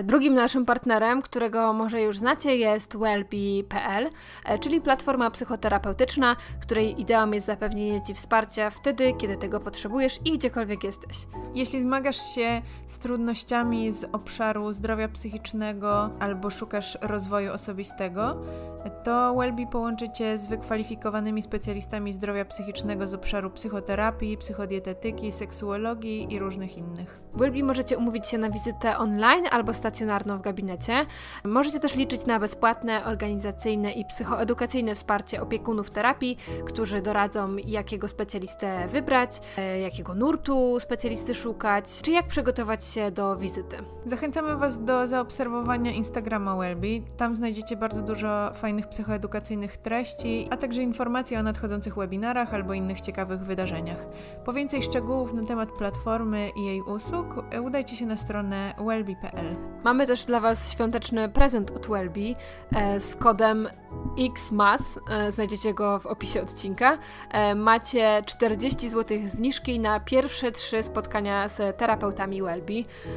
[0.04, 4.10] drugim naszym partnerem, którego może już znacie, jest wellbe.pl,
[4.46, 10.32] e, czyli platforma psychoterapeutyczna, której ideą jest zapewnienie Ci wsparcia wtedy, kiedy tego potrzebujesz i
[10.38, 11.18] gdziekolwiek jesteś.
[11.56, 18.38] Jeśli zmagasz się z trudnościami z obszaru zdrowia psychicznego albo szukasz rozwoju osobistego,
[19.04, 26.40] to Wellbe połączy Cię z wykwalifikowanymi specjalistami zdrowia psychicznego z obszaru psychoterapii, psychodietetyki, seksuologii i
[26.40, 27.23] różnych innych.
[27.34, 31.06] W Wellbe możecie umówić się na wizytę online albo stacjonarną w gabinecie.
[31.44, 38.88] Możecie też liczyć na bezpłatne, organizacyjne i psychoedukacyjne wsparcie opiekunów terapii, którzy doradzą, jakiego specjalistę
[38.88, 43.78] wybrać, e, jakiego nurtu specjalisty szukać, czy jak przygotować się do wizyty.
[44.06, 46.88] Zachęcamy Was do zaobserwowania Instagrama Wellbe.
[47.18, 53.02] Tam znajdziecie bardzo dużo fajnych psychoedukacyjnych treści, a także informacji o nadchodzących webinarach albo innych
[53.02, 54.08] ciekawych wydarzeniach.
[54.46, 57.23] Po więcej szczegółów na temat platformy i jej usług
[57.62, 59.56] udajcie się na stronę wellbe.pl.
[59.84, 62.22] Mamy też dla Was świąteczny prezent od Wellbe
[62.76, 63.68] e, z kodem
[64.20, 65.00] XMAS.
[65.10, 66.98] E, znajdziecie go w opisie odcinka.
[67.32, 72.74] E, macie 40 zł zniżki na pierwsze trzy spotkania z terapeutami Wellbe.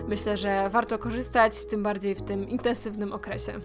[0.08, 3.60] Myślę, że warto korzystać, tym bardziej w tym intensywnym okresie.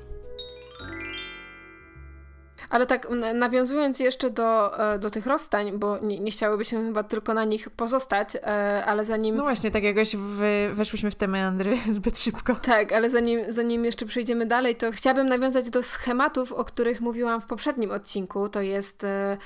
[2.71, 7.03] Ale tak nawiązując jeszcze do, e, do tych rozstań, bo nie, nie chciałyby się chyba
[7.03, 9.35] tylko na nich pozostać, e, ale zanim...
[9.35, 12.55] No właśnie, tak jakoś w, weszłyśmy w te meandry zbyt szybko.
[12.55, 17.41] Tak, ale zanim, zanim jeszcze przejdziemy dalej, to chciałabym nawiązać do schematów, o których mówiłam
[17.41, 18.49] w poprzednim odcinku.
[18.49, 19.37] To jest e,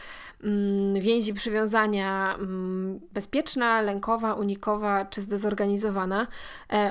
[0.44, 6.28] mm, więzi przywiązania mm, bezpieczna, lękowa, unikowa czy zdezorganizowana.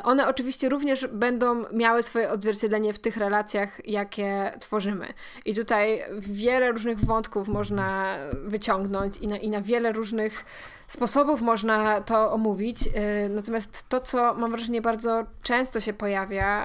[0.05, 5.07] One oczywiście również będą miały swoje odzwierciedlenie w tych relacjach, jakie tworzymy.
[5.44, 10.44] I tutaj wiele różnych wątków można wyciągnąć i na, i na wiele różnych
[10.88, 12.87] sposobów można to omówić.
[12.87, 12.90] Y,
[13.28, 16.64] natomiast to, co mam wrażenie bardzo często się pojawia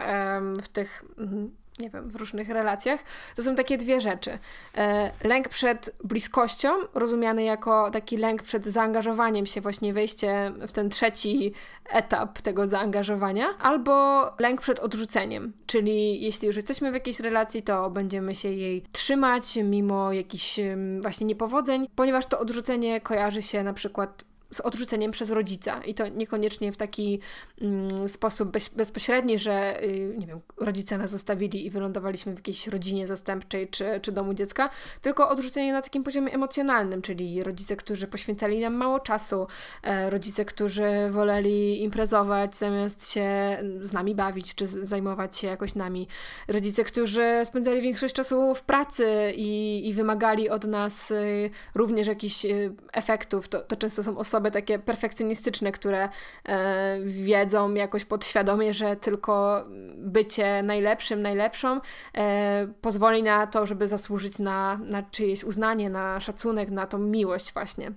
[0.62, 3.00] w tych mhm, nie wiem, w różnych relacjach,
[3.36, 4.40] to są takie dwie rzeczy.
[4.78, 10.90] E, lęk przed bliskością, rozumiany jako taki lęk przed zaangażowaniem się, właśnie wejście w ten
[10.90, 11.54] trzeci
[11.90, 17.90] etap tego zaangażowania, albo lęk przed odrzuceniem, czyli jeśli już jesteśmy w jakiejś relacji, to
[17.90, 20.60] będziemy się jej trzymać mimo jakichś
[21.02, 26.08] właśnie niepowodzeń, ponieważ to odrzucenie kojarzy się na przykład z odrzuceniem przez rodzica i to
[26.08, 27.20] niekoniecznie w taki
[27.62, 32.68] mm, sposób bez, bezpośredni, że y, nie wiem, rodzice nas zostawili i wylądowaliśmy w jakiejś
[32.68, 34.70] rodzinie zastępczej czy, czy domu dziecka,
[35.02, 39.48] tylko odrzucenie na takim poziomie emocjonalnym, czyli rodzice, którzy poświęcali nam mało czasu,
[39.84, 46.08] e, rodzice, którzy woleli imprezować zamiast się z nami bawić czy zajmować się jakoś nami,
[46.48, 52.46] rodzice, którzy spędzali większość czasu w pracy i, i wymagali od nas y, również jakichś
[52.46, 53.48] y, efektów.
[53.48, 56.10] To, to często są osoby, osoby takie perfekcjonistyczne, które
[56.46, 59.66] e, wiedzą jakoś podświadomie, że tylko
[59.98, 61.82] bycie najlepszym, najlepszą
[62.18, 67.54] e, pozwoli na to, żeby zasłużyć na, na czyjeś uznanie, na szacunek, na tą miłość
[67.54, 67.92] właśnie.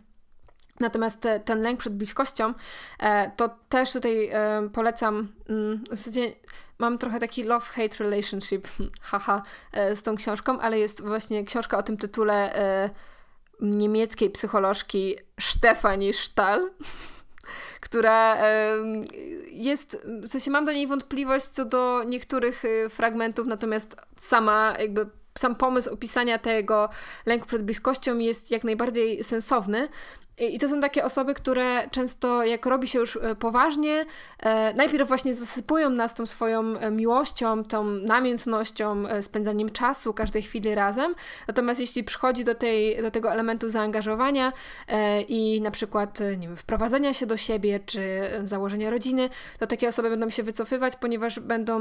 [0.81, 2.55] Natomiast te, ten lęk przed bliskością,
[2.98, 4.31] e, to też tutaj
[4.72, 6.33] polecam, mm, w zasadzie
[6.78, 8.68] mam trochę taki love-hate relationship,
[9.11, 9.42] haha,
[9.94, 12.52] z tą książką, ale jest właśnie książka o tym tytule
[13.61, 16.71] niemieckiej psycholożki Stefanie Stahl,
[17.81, 18.38] która
[19.51, 25.07] jest, w sensie mam do niej wątpliwość co do niektórych y, fragmentów, natomiast sama jakby
[25.38, 26.88] sam pomysł opisania tego
[27.27, 29.88] lęku przed bliskością jest jak najbardziej sensowny.
[30.38, 34.05] I to są takie osoby, które często, jak robi się już e, poważnie,
[34.38, 40.75] e, najpierw właśnie zasypują nas tą swoją e, miłością, tą namiętnością, spędzaniem czasu każdej chwili
[40.75, 41.14] razem.
[41.49, 44.53] Natomiast jeśli przychodzi do, tej, do tego elementu zaangażowania
[45.29, 50.11] i na przykład nie wiem, wprowadzenia się do siebie, czy założenia rodziny, to takie osoby
[50.11, 51.81] będą się wycofywać, ponieważ będą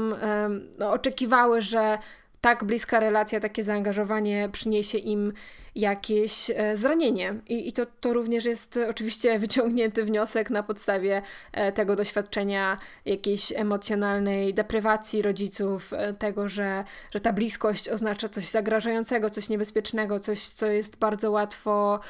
[0.78, 1.98] no, oczekiwały, że
[2.40, 5.32] tak bliska relacja, takie zaangażowanie przyniesie im
[5.74, 7.34] jakieś e, zranienie.
[7.48, 13.52] I, i to, to również jest oczywiście wyciągnięty wniosek na podstawie e, tego doświadczenia jakiejś
[13.52, 20.48] emocjonalnej deprywacji rodziców, e, tego, że, że ta bliskość oznacza coś zagrażającego, coś niebezpiecznego, coś,
[20.48, 22.00] co jest bardzo łatwo,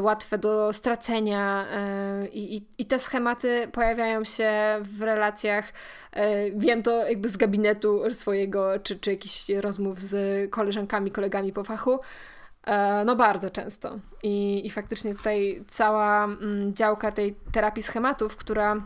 [0.00, 1.66] łatwe do stracenia.
[2.32, 5.72] I, i, i te schematy pojawiają się w relacjach.
[6.56, 11.98] Wiem to jakby z gabinetu swojego, czy, czy jakichś rozmów z koleżankami, kolegami po fachu.
[12.66, 13.98] E, no bardzo często.
[14.22, 18.76] I, i faktycznie tutaj cała mm, działka tej terapii schematów, która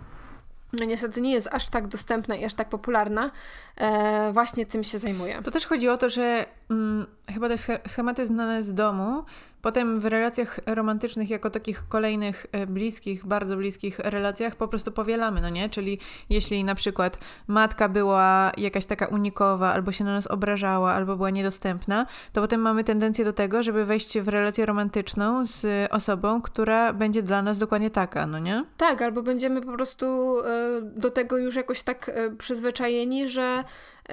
[0.72, 3.30] no niestety nie jest aż tak dostępna i aż tak popularna,
[3.76, 5.42] e, właśnie tym się zajmuje.
[5.42, 7.58] To też chodzi o to, że mm, chyba te
[7.88, 9.24] schematy znane z domu
[9.64, 15.40] potem w relacjach romantycznych, jako takich kolejnych e, bliskich, bardzo bliskich relacjach, po prostu powielamy,
[15.40, 15.68] no nie?
[15.68, 15.98] Czyli
[16.30, 21.30] jeśli na przykład matka była jakaś taka unikowa, albo się na nas obrażała, albo była
[21.30, 26.92] niedostępna, to potem mamy tendencję do tego, żeby wejść w relację romantyczną z osobą, która
[26.92, 28.64] będzie dla nas dokładnie taka, no nie?
[28.76, 30.06] Tak, albo będziemy po prostu
[30.40, 33.64] e, do tego już jakoś tak e, przyzwyczajeni, że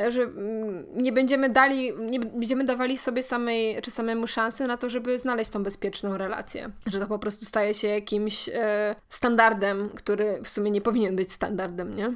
[0.10, 4.90] że mm, nie będziemy dali, nie będziemy dawali sobie samej czy samemu szansy na to,
[4.90, 6.70] żeby znaleźć tą bezpieczną relację.
[6.86, 11.32] Że to po prostu staje się jakimś e, standardem, który w sumie nie powinien być
[11.32, 12.14] standardem, nie?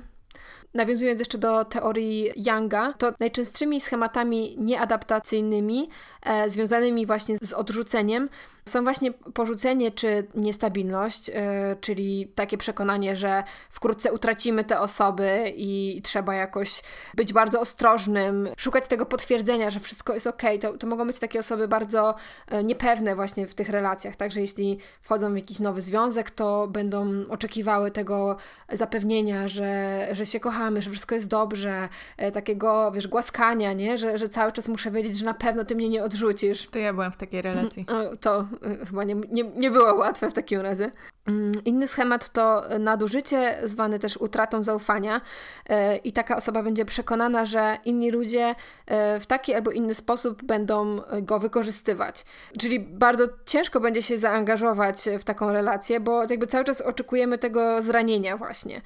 [0.73, 5.89] Nawiązując jeszcze do teorii Younga, to najczęstszymi schematami nieadaptacyjnymi
[6.23, 8.29] e, związanymi właśnie z odrzuceniem
[8.69, 11.35] są właśnie porzucenie czy niestabilność, yy,
[11.81, 16.81] czyli takie przekonanie, że wkrótce utracimy te osoby i trzeba jakoś
[17.13, 20.41] być bardzo ostrożnym, szukać tego potwierdzenia, że wszystko jest ok.
[20.61, 22.15] To, to mogą być takie osoby bardzo
[22.51, 27.27] yy, niepewne właśnie w tych relacjach, także jeśli wchodzą w jakiś nowy związek, to będą
[27.29, 28.37] oczekiwały tego
[28.71, 33.97] zapewnienia, że, że się kochamy, że wszystko jest dobrze, yy, takiego, wiesz, głaskania, nie?
[33.97, 36.67] Że, że cały czas muszę wiedzieć, że na pewno ty mnie nie odrzucisz.
[36.67, 37.85] To ja byłam w takiej relacji.
[38.21, 38.54] To Y,
[38.87, 40.91] chyba nie, nie, nie było łatwe w takim razie.
[41.27, 45.21] Mm, inny schemat to nadużycie, zwany też utratą zaufania,
[45.69, 50.43] y, i taka osoba będzie przekonana, że inni ludzie y, w taki albo inny sposób
[50.43, 52.25] będą go wykorzystywać.
[52.59, 57.81] Czyli bardzo ciężko będzie się zaangażować w taką relację, bo jakby cały czas oczekujemy tego
[57.81, 58.81] zranienia, właśnie.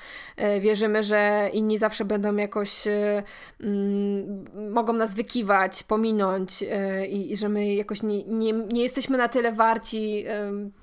[0.59, 6.63] Wierzymy, że inni zawsze będą jakoś, mm, mogą nas wykiwać, pominąć
[7.09, 10.25] i, i że my jakoś nie, nie, nie jesteśmy na tyle warci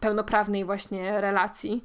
[0.00, 1.84] pełnoprawnej właśnie relacji.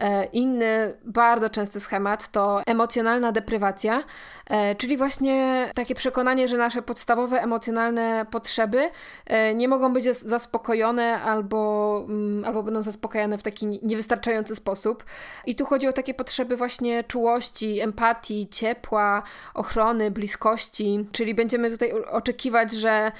[0.00, 4.04] E, inny bardzo częsty schemat to emocjonalna deprywacja,
[4.50, 8.90] e, czyli właśnie takie przekonanie, że nasze podstawowe emocjonalne potrzeby
[9.26, 15.04] e, nie mogą być zaspokojone albo, mm, albo będą zaspokajane w taki niewystarczający sposób.
[15.46, 19.22] I tu chodzi o takie potrzeby właśnie czułości, empatii, ciepła,
[19.54, 23.12] ochrony, bliskości, czyli będziemy tutaj oczekiwać, że,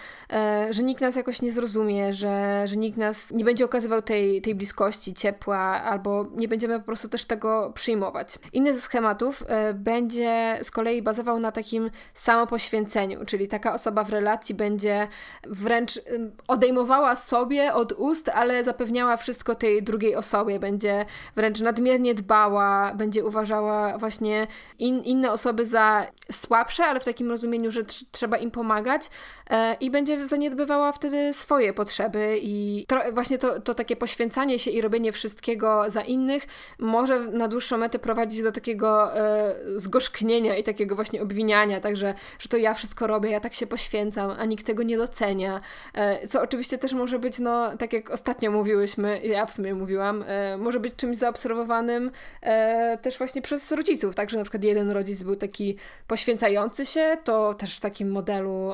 [0.71, 4.55] że nikt nas jakoś nie zrozumie, że, że nikt nas nie będzie okazywał tej, tej
[4.55, 8.39] bliskości, ciepła, albo nie będzie będziemy po prostu też tego przyjmować.
[8.53, 14.11] Inny ze schematów y, będzie z kolei bazował na takim samopoświęceniu, czyli taka osoba w
[14.11, 15.09] relacji będzie
[15.47, 16.03] wręcz y,
[16.49, 21.05] odejmowała sobie od ust, ale zapewniała wszystko tej drugiej osobie, będzie
[21.37, 24.47] wręcz nadmiernie dbała, będzie uważała właśnie
[24.79, 29.55] in, inne osoby za słabsze, ale w takim rozumieniu, że tr trzeba im pomagać y,
[29.81, 35.13] i będzie zaniedbywała wtedy swoje potrzeby i właśnie to, to takie poświęcanie się i robienie
[35.13, 36.47] wszystkiego za innych
[36.79, 42.49] może na dłuższą metę prowadzić do takiego e, zgorzknienia i takiego właśnie obwiniania, także, że
[42.49, 45.61] to ja wszystko robię, ja tak się poświęcam, a nikt tego nie docenia.
[45.95, 50.25] E, co oczywiście też może być, no, tak jak ostatnio mówiłyśmy, ja w sumie mówiłam,
[50.27, 52.11] e, może być czymś zaobserwowanym
[52.43, 57.55] e, też właśnie przez rodziców, także na przykład jeden rodzic był taki poświęcający się, to
[57.55, 58.73] też w takim modelu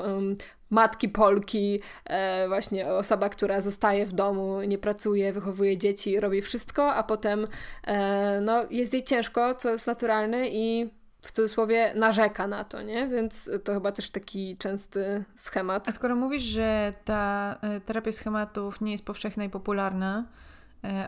[0.72, 6.94] matki Polki, e, właśnie osoba, która zostaje w domu, nie pracuje, wychowuje dzieci, robi wszystko,
[6.94, 7.46] a potem
[7.84, 10.90] e, no, jest jej ciężko, co jest naturalne i
[11.22, 13.08] w cudzysłowie narzeka na to, nie?
[13.08, 15.88] Więc to chyba też taki częsty schemat.
[15.88, 20.24] A skoro mówisz, że ta e, terapia schematów nie jest powszechna i popularna,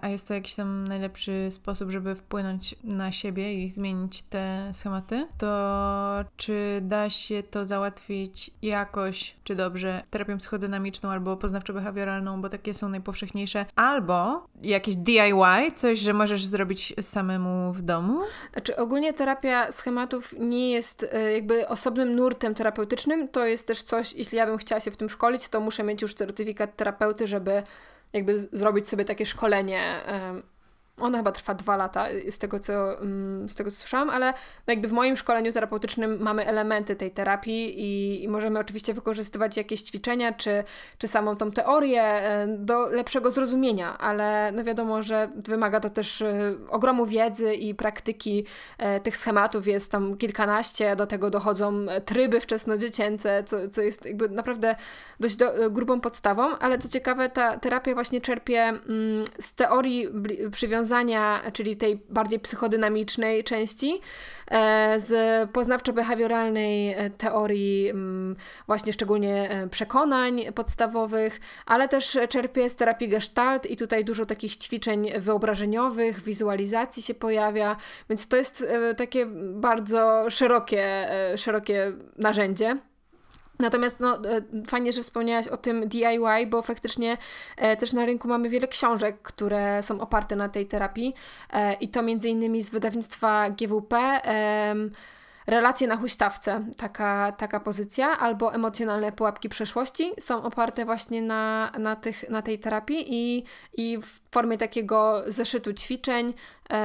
[0.01, 5.27] a jest to jakiś tam najlepszy sposób, żeby wpłynąć na siebie i zmienić te schematy,
[5.39, 12.75] to czy da się to załatwić jakoś, czy dobrze, terapią psychodynamiczną albo poznawczo-behawioralną, bo takie
[12.75, 18.21] są najpowszechniejsze, albo jakieś DIY, coś, że możesz zrobić samemu w domu?
[18.53, 24.13] Znaczy ogólnie terapia schematów nie jest e, jakby osobnym nurtem terapeutycznym, to jest też coś,
[24.13, 27.63] jeśli ja bym chciała się w tym szkolić, to muszę mieć już certyfikat terapeuty, żeby
[28.15, 30.01] jakby zrobić sobie takie szkolenie
[31.01, 34.27] ona chyba trwa dwa lata, z tego co, mm, z tego co słyszałam, ale
[34.67, 39.57] no jakby w moim szkoleniu terapeutycznym mamy elementy tej terapii i, i, możemy oczywiście wykorzystywać
[39.57, 40.65] jakieś ćwiczenia, czy,
[40.99, 46.23] czy samą tą teorię e, do lepszego zrozumienia, ale no wiadomo, że wymaga to też
[46.23, 48.47] e, ogromu wiedzy i praktyki.
[48.79, 54.29] E, tych schematów jest tam kilkanaście, do tego dochodzą tryby wczesnodziecięce, co, co jest jakby
[54.29, 54.77] naprawdę
[55.21, 60.09] dość do, grubą podstawą, ale co ciekawe, ta terapia właśnie czerpie mm, z teorii
[60.51, 64.01] przywiązanej rozwiązania, czyli tej bardziej psychodynamicznej części,
[64.51, 65.13] e, z
[65.53, 73.71] poznawczo-behawioralnej e, teorii, mm, właśnie szczególnie e, przekonań podstawowych, ale też czerpie z terapii gestalt
[73.71, 77.77] i tutaj dużo takich ćwiczeń wyobrażeniowych, wizualizacji się pojawia,
[78.09, 78.65] więc to jest
[78.97, 82.79] takie bardzo szerokie, szerokie narzędzie.
[83.59, 87.17] Natomiast no, e, fajnie, że wspomniałaś o tym DIY, bo faktycznie
[87.57, 91.15] e, też na rynku mamy wiele książek, które są oparte na tej terapii
[91.53, 94.21] e, i to między innymi z wydawnictwa GWP.
[95.47, 101.97] Relacje na huśtawce, taka, taka pozycja, albo emocjonalne pułapki przeszłości są oparte właśnie na, na,
[101.97, 103.45] tych, na tej terapii i,
[103.75, 106.35] i w formie takiego zeszytu ćwiczeń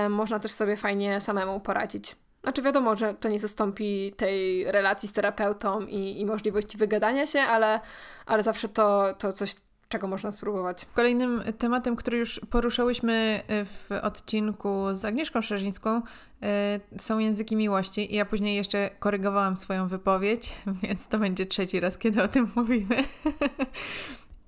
[0.09, 2.15] można też sobie fajnie samemu poradzić.
[2.43, 7.39] Znaczy wiadomo, że to nie zastąpi tej relacji z terapeutą i, i możliwości wygadania się,
[7.39, 7.79] ale,
[8.25, 9.55] ale zawsze to, to coś,
[9.89, 10.85] czego można spróbować.
[10.93, 16.01] Kolejnym tematem, który już poruszałyśmy w odcinku z Agnieszką Szerzińską,
[16.97, 18.13] y, są języki miłości.
[18.13, 22.51] I ja później jeszcze korygowałam swoją wypowiedź, więc to będzie trzeci raz, kiedy o tym
[22.55, 22.95] mówimy.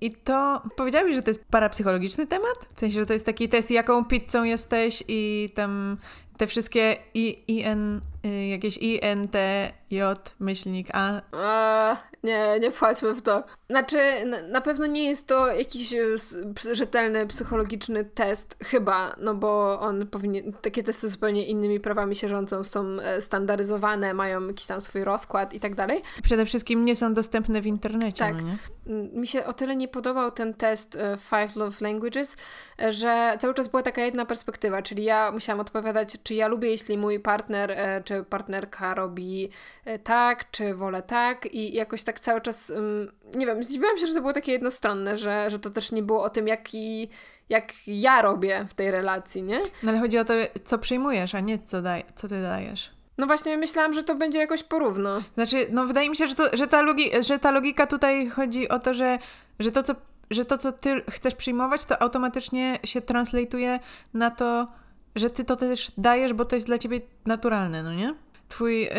[0.00, 2.68] I to powiedziałabyś, że to jest parapsychologiczny temat?
[2.74, 5.96] W sensie, że to jest taki test, jaką pizzą jesteś i tam
[6.42, 9.36] te wszystkie i, IN, y, jakieś INT,
[9.92, 11.20] J, myślnik A.
[12.22, 13.44] Nie, nie wchodźmy w to.
[13.70, 19.80] Znaczy, na, na pewno nie jest to jakiś e, rzetelny psychologiczny test, chyba, no bo
[19.80, 24.80] on powinien, takie testy zupełnie innymi prawami się rządzą, są e, standaryzowane, mają jakiś tam
[24.80, 26.02] swój rozkład i tak dalej.
[26.22, 28.34] Przede wszystkim nie są dostępne w internecie, tak.
[28.34, 28.56] no nie?
[29.20, 32.36] Mi się o tyle nie podobał ten test e, Five Love Languages,
[32.90, 36.98] że cały czas była taka jedna perspektywa, czyli ja musiałam odpowiadać, czy ja lubię, jeśli
[36.98, 39.50] mój partner czy partnerka robi
[40.04, 42.72] tak, czy wolę tak i jakoś tak cały czas,
[43.34, 46.22] nie wiem, zdziwiłam się, że to było takie jednostronne, że, że to też nie było
[46.22, 47.08] o tym, jaki,
[47.48, 49.58] jak ja robię w tej relacji, nie?
[49.82, 52.90] No ale chodzi o to, co przyjmujesz, a nie co, daj, co ty dajesz.
[53.18, 55.22] No właśnie myślałam, że to będzie jakoś porówno.
[55.34, 58.68] Znaczy, no wydaje mi się, że, to, że, ta, logi, że ta logika tutaj chodzi
[58.68, 59.18] o to, że,
[59.58, 59.94] że, to, co,
[60.30, 63.80] że to, co ty chcesz przyjmować, to automatycznie się translateuje
[64.14, 64.68] na to,
[65.16, 68.14] że ty to też dajesz, bo to jest dla ciebie naturalne, no nie?
[68.52, 68.90] Twój y,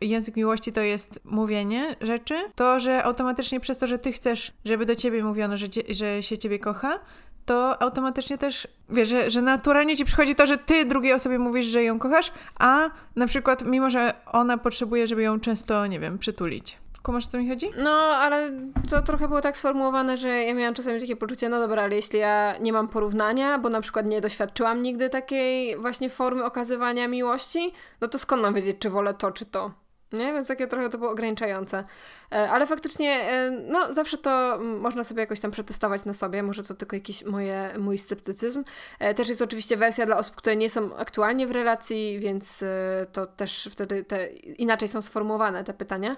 [0.00, 4.86] język miłości to jest mówienie rzeczy, to, że automatycznie przez to, że ty chcesz, żeby
[4.86, 6.98] do ciebie mówiono, że, że się ciebie kocha,
[7.44, 11.66] to automatycznie też, wiesz, że, że naturalnie ci przychodzi to, że ty drugiej osobie mówisz,
[11.66, 16.18] że ją kochasz, a na przykład mimo, że ona potrzebuje, żeby ją często, nie wiem,
[16.18, 16.81] przytulić.
[17.02, 17.70] Kumasz, co mi chodzi?
[17.78, 18.50] No, ale
[18.90, 22.18] to trochę było tak sformułowane, że ja miałam czasami takie poczucie, no dobra, ale jeśli
[22.18, 27.72] ja nie mam porównania, bo na przykład nie doświadczyłam nigdy takiej właśnie formy okazywania miłości,
[28.00, 29.70] no to skąd mam wiedzieć, czy wolę to, czy to?
[30.12, 30.32] Nie?
[30.32, 31.84] Więc takie trochę to było ograniczające.
[32.32, 36.42] E, ale faktycznie, e, no zawsze to można sobie jakoś tam przetestować na sobie.
[36.42, 38.64] Może to tylko jakiś moje, mój sceptycyzm.
[38.98, 42.64] E, też jest oczywiście wersja dla osób, które nie są aktualnie w relacji, więc
[43.12, 46.16] to też wtedy te, inaczej są sformułowane te pytania.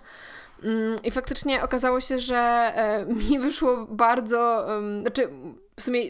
[0.62, 4.66] Mm, I faktycznie okazało się, że e, mi wyszło bardzo,
[5.00, 5.28] znaczy
[5.76, 6.00] w sumie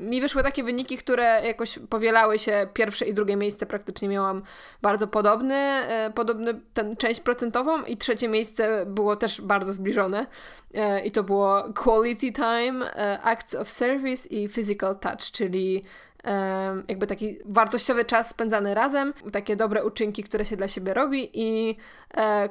[0.00, 2.68] mi wyszły takie wyniki, które jakoś powielały się.
[2.74, 4.42] Pierwsze i drugie miejsce praktycznie miałam
[4.82, 10.26] bardzo podobny, e, podobny ten część procentową i trzecie miejsce było też bardzo zbliżone.
[10.74, 15.84] E, I to było quality time, acts of service i physical touch, czyli
[16.88, 21.76] jakby taki wartościowy czas spędzany razem, takie dobre uczynki, które się dla siebie robi i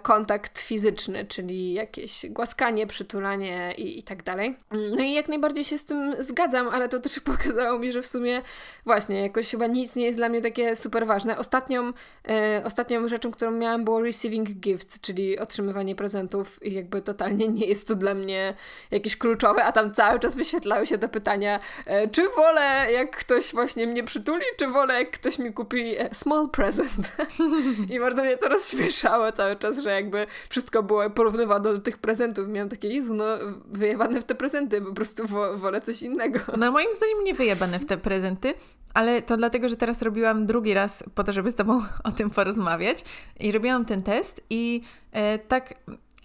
[0.02, 4.58] kontakt fizyczny, czyli jakieś głaskanie, przytulanie i, i tak dalej.
[4.72, 8.08] No i jak najbardziej się z tym zgadzam, ale to też pokazało mi, że w
[8.08, 8.42] sumie
[8.86, 11.38] właśnie jakoś chyba nic nie jest dla mnie takie super ważne.
[11.38, 11.94] Ostatnią,
[12.30, 17.66] e, ostatnią rzeczą, którą miałam było receiving gifts, czyli otrzymywanie prezentów i jakby totalnie nie
[17.66, 18.54] jest to dla mnie
[18.92, 23.54] jakieś kluczowe, a tam cały czas wyświetlały się te pytania, e, czy wolę jak ktoś
[23.54, 27.12] właśnie mnie przytuli, czy wolę jak ktoś mi kupi e, small present.
[27.94, 32.48] I bardzo mnie to rozśmieszało cały czas, że jakby wszystko było porównywane do tych prezentów.
[32.48, 33.26] Miałam takie, Jezu, no
[33.66, 36.40] wyjebane w te prezenty, po prostu wo wolę coś innego.
[36.58, 38.54] No moim zdaniem nie wyjebane w te prezenty,
[38.94, 42.30] ale to dlatego, że teraz robiłam drugi raz po to, żeby z Tobą o tym
[42.30, 43.06] porozmawiać
[43.40, 44.82] i robiłam ten test i
[45.12, 45.74] e, tak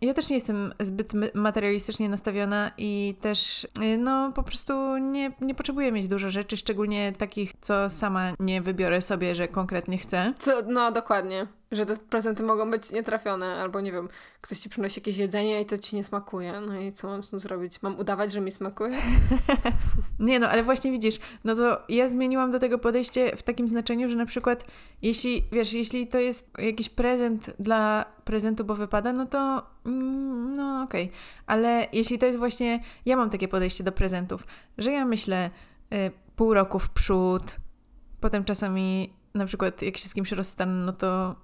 [0.05, 5.55] ja też nie jestem zbyt materialistycznie nastawiona i też, y, no, po prostu nie, nie
[5.55, 10.33] potrzebuję mieć dużo rzeczy, szczególnie takich, co sama nie wybiorę sobie, że konkretnie chcę.
[10.39, 11.47] Co, no, dokładnie.
[11.73, 14.09] Że te prezenty mogą być nietrafione, albo nie wiem,
[14.41, 16.61] ktoś ci przynosi jakieś jedzenie i to ci nie smakuje.
[16.67, 17.83] No i co mam z tym zrobić?
[17.83, 18.97] Mam udawać, że mi smakuje?
[20.19, 24.09] nie no, ale właśnie widzisz, no to ja zmieniłam do tego podejście w takim znaczeniu,
[24.09, 24.65] że na przykład
[25.03, 30.83] jeśli, wiesz, jeśli to jest jakiś prezent dla prezentu, bo wypada, no to mm, no
[30.83, 31.05] okej.
[31.05, 31.17] Okay.
[31.47, 34.47] Ale jeśli to jest właśnie, ja mam takie podejście do prezentów,
[34.79, 35.51] że ja myślę
[35.93, 37.57] y, pół roku w przód,
[38.21, 41.35] potem czasami na przykład jak się z kimś rozstanę, no to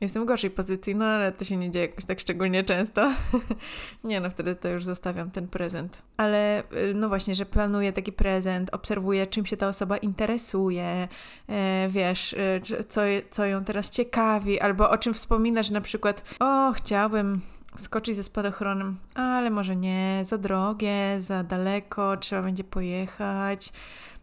[0.00, 3.12] jestem w gorszej pozycji, no ale to się nie dzieje jakoś tak szczególnie często.
[4.04, 6.02] nie no, wtedy to już zostawiam ten prezent.
[6.16, 11.08] Ale y, no właśnie, że planuję taki prezent, obserwuję czym się ta osoba interesuje,
[11.48, 13.00] e, wiesz, e, co,
[13.30, 17.40] co ją teraz ciekawi, albo o czym wspominasz na przykład, o chciałbym
[17.76, 23.72] skoczyć ze spadochronem, ale może nie, za drogie, za daleko, trzeba będzie pojechać.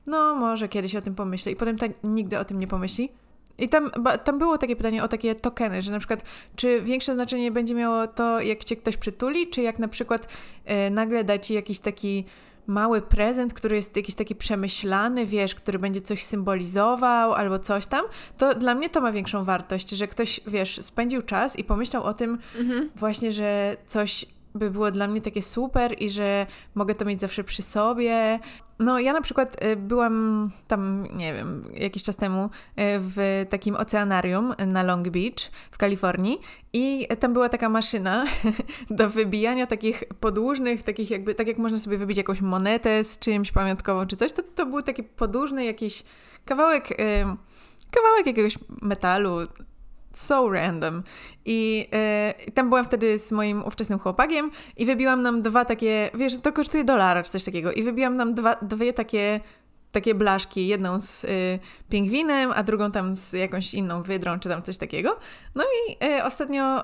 [0.08, 1.52] No, może kiedyś o tym pomyślę.
[1.52, 3.10] I potem ta nigdy o tym nie pomyśli.
[3.58, 3.92] I tam,
[4.24, 6.24] tam było takie pytanie o takie tokeny, że na przykład,
[6.56, 10.28] czy większe znaczenie będzie miało to, jak cię ktoś przytuli, czy jak na przykład
[10.66, 12.26] e, nagle da ci jakiś taki
[12.68, 18.06] mały prezent, który jest jakiś taki przemyślany, wiesz, który będzie coś symbolizował albo coś tam,
[18.38, 22.14] to dla mnie to ma większą wartość, że ktoś, wiesz, spędził czas i pomyślał o
[22.14, 22.90] tym mhm.
[22.96, 24.26] właśnie, że coś
[24.56, 28.40] by było dla mnie takie super i że mogę to mieć zawsze przy sobie.
[28.80, 33.76] No, ja na przykład y, byłam tam, nie wiem, jakiś czas temu y, w takim
[33.76, 36.40] oceanarium na Long Beach w Kalifornii
[36.74, 38.26] i tam była taka maszyna
[38.90, 43.52] do wybijania takich podłużnych, takich jakby, tak jak można sobie wybić jakąś monetę z czymś
[43.52, 46.04] pamiątkową czy coś, to, to był taki podłużny jakiś
[46.46, 46.88] kawałek,
[47.92, 49.38] kawałek jakiegoś metalu,
[50.16, 51.04] so random.
[51.46, 51.88] I
[52.48, 56.54] y, tam byłam wtedy z moim ówczesnym chłopakiem i wybiłam nam dwa takie, wiesz, to
[56.54, 57.72] kosztuje dolara czy coś takiego.
[57.72, 59.40] I wybiłam nam dwa, dwie takie
[59.92, 61.60] takie blaszki, jedną z y,
[61.90, 65.18] pingwinem, a drugą tam z jakąś inną wydrą, czy tam coś takiego.
[65.56, 66.84] No i y, ostatnio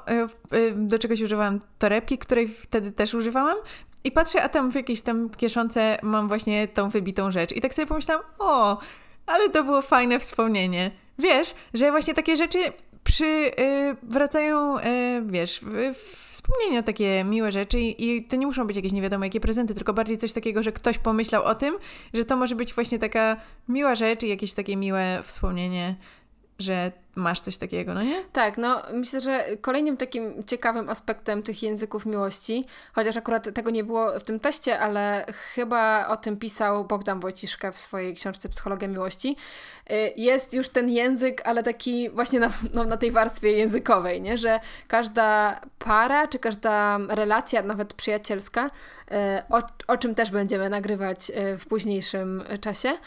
[0.75, 3.57] do czegoś używałam torebki, której wtedy też używałam.
[4.03, 7.51] I patrzę, a tam w jakiejś tam kieszonce mam właśnie tą wybitą rzecz.
[7.51, 8.77] I tak sobie pomyślałam, o,
[9.25, 10.91] ale to było fajne wspomnienie.
[11.19, 12.59] Wiesz, że właśnie takie rzeczy
[13.03, 14.81] przy, y, wracają, y,
[15.25, 15.61] wiesz,
[16.29, 19.75] wspomnienia takie miłe rzeczy i, i to nie muszą być jakieś nie wiadomo jakie prezenty,
[19.75, 21.77] tylko bardziej coś takiego, że ktoś pomyślał o tym,
[22.13, 23.37] że to może być właśnie taka
[23.67, 25.95] miła rzecz i jakieś takie miłe wspomnienie,
[26.59, 28.23] że masz coś takiego, no nie?
[28.33, 33.83] Tak, no myślę, że kolejnym takim ciekawym aspektem tych języków miłości, chociaż akurat tego nie
[33.83, 38.87] było w tym teście, ale chyba o tym pisał Bogdan Wojciszka w swojej książce Psychologia
[38.87, 39.35] Miłości,
[39.91, 44.37] y, jest już ten język, ale taki właśnie na, no, na tej warstwie językowej, nie?
[44.37, 49.15] że każda para, czy każda relacja, nawet przyjacielska, y,
[49.49, 52.97] o, o czym też będziemy nagrywać y, w późniejszym czasie,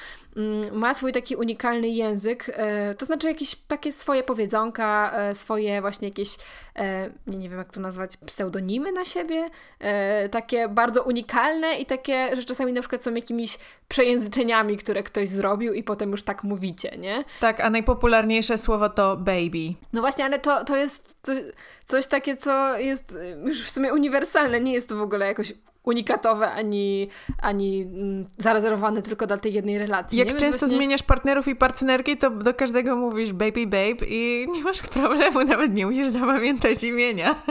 [0.73, 2.57] ma swój taki unikalny język,
[2.99, 6.37] to znaczy jakieś takie swoje powiedzonka, e, swoje właśnie jakieś,
[6.77, 12.37] e, nie wiem jak to nazwać, pseudonimy na siebie, e, takie bardzo unikalne i takie,
[12.37, 16.97] że czasami na przykład są jakimiś przejęzyczeniami, które ktoś zrobił i potem już tak mówicie,
[16.99, 17.25] nie?
[17.41, 19.75] Tak, a najpopularniejsze słowo to baby.
[19.93, 21.39] No właśnie, ale to, to jest coś,
[21.85, 25.53] coś takie, co jest już w sumie uniwersalne, nie jest to w ogóle jakoś
[25.85, 27.09] unikatowe, ani,
[27.43, 30.19] ani mm, zarezerwowane tylko dla tej jednej relacji.
[30.19, 30.35] Jak nie?
[30.35, 30.77] często właśnie...
[30.77, 35.75] zmieniasz partnerów i partnerki, to do każdego mówisz baby babe i nie masz problemu, nawet
[35.75, 37.35] nie musisz zapamiętać imienia.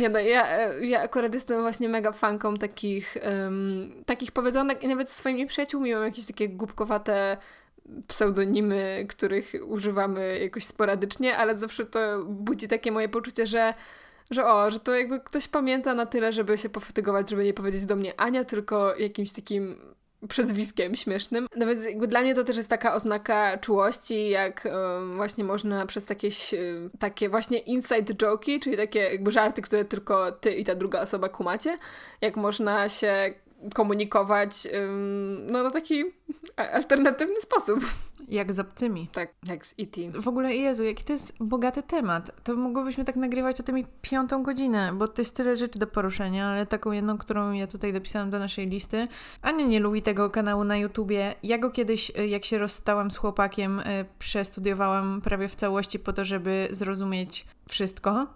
[0.00, 5.10] nie no, ja, ja akurat jestem właśnie mega fanką takich, um, takich powiedzonek i nawet
[5.10, 7.36] swoimi przyjaciółmi mam jakieś takie głupkowate
[8.08, 13.74] pseudonimy, których używamy jakoś sporadycznie, ale zawsze to budzi takie moje poczucie, że
[14.30, 17.86] że o, że to jakby ktoś pamięta na tyle, żeby się pofatygować, żeby nie powiedzieć
[17.86, 19.76] do mnie Ania, tylko jakimś takim
[20.28, 21.46] przezwiskiem śmiesznym.
[21.56, 25.86] No więc jakby dla mnie to też jest taka oznaka czułości, jak um, właśnie można
[25.86, 30.64] przez jakieś um, takie właśnie inside joki, czyli takie jakby żarty, które tylko ty i
[30.64, 31.76] ta druga osoba kumacie,
[32.20, 33.34] jak można się
[33.74, 36.04] komunikować um, no, na taki
[36.56, 37.80] alternatywny sposób.
[38.30, 39.08] Jak z obcymi.
[39.12, 40.20] Tak, jak z E.T.
[40.20, 42.42] W ogóle, Jezu, jaki to jest bogaty temat.
[42.44, 46.46] To mogłybyśmy tak nagrywać o tym piątą godzinę, bo to jest tyle rzeczy do poruszenia,
[46.46, 49.08] ale taką jedną, którą ja tutaj dopisałam do naszej listy.
[49.42, 51.34] Ania nie lubi tego kanału na YouTubie.
[51.42, 56.12] Ja go kiedyś, y, jak się rozstałam z chłopakiem, y, przestudiowałam prawie w całości po
[56.12, 58.26] to, żeby zrozumieć wszystko.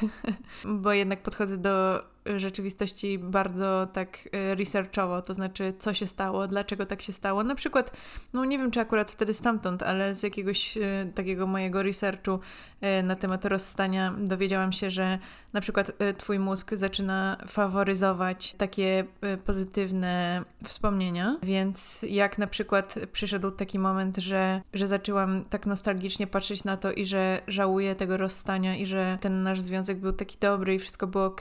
[0.64, 6.86] bo jednak podchodzę do rzeczywistości bardzo tak e, researchowo, to znaczy co się stało, dlaczego
[6.86, 7.44] tak się stało.
[7.44, 7.96] Na przykład,
[8.32, 10.80] no nie wiem czy akurat wtedy stamtąd, ale z jakiegoś e,
[11.14, 12.40] takiego mojego researchu
[12.80, 15.18] e, na temat rozstania dowiedziałam się, że
[15.52, 19.04] na przykład twój mózg zaczyna faworyzować takie
[19.46, 26.64] pozytywne wspomnienia, więc jak na przykład przyszedł taki moment, że, że zaczęłam tak nostalgicznie patrzeć
[26.64, 30.74] na to i że żałuję tego rozstania i że ten nasz związek był taki dobry
[30.74, 31.40] i wszystko było ok,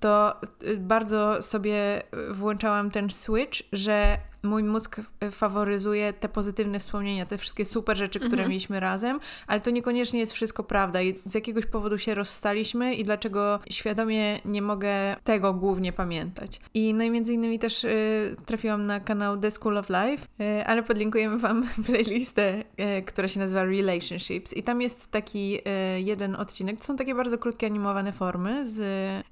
[0.00, 7.38] to y, bardzo sobie włączałam ten switch, że mój mózg faworyzuje te pozytywne wspomnienia, te
[7.38, 8.48] wszystkie super rzeczy, które mhm.
[8.48, 13.04] mieliśmy razem, ale to niekoniecznie jest wszystko prawda i z jakiegoś powodu się rozstaliśmy i
[13.04, 16.60] dlaczego świadomie nie mogę tego głównie pamiętać.
[16.74, 20.66] I no i między innymi też y, trafiłam na kanał The School of Life, y,
[20.66, 22.64] ale podlinkujemy Wam playlistę,
[22.98, 25.58] y, która się nazywa Relationships i tam jest taki
[25.96, 28.74] y, jeden odcinek, to są takie bardzo krótkie animowane formy z,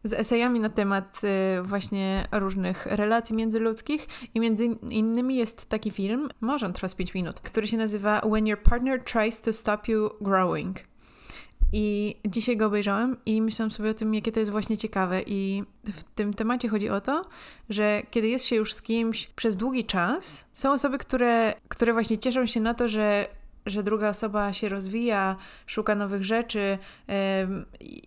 [0.05, 6.29] z esejami na temat y, właśnie różnych relacji międzyludzkich i między innymi jest taki film,
[6.41, 9.89] może on trwa z 5 minut, który się nazywa When Your Partner Tries to Stop
[9.89, 10.79] You Growing.
[11.73, 15.23] I dzisiaj go obejrzałam i myślałam sobie o tym, jakie to jest właśnie ciekawe.
[15.27, 17.25] I w tym temacie chodzi o to,
[17.71, 22.19] że kiedy jest się już z kimś przez długi czas, są osoby, które, które właśnie
[22.19, 23.29] cieszą się na to, że
[23.67, 25.37] że druga osoba się rozwija,
[25.67, 26.79] szuka nowych rzeczy,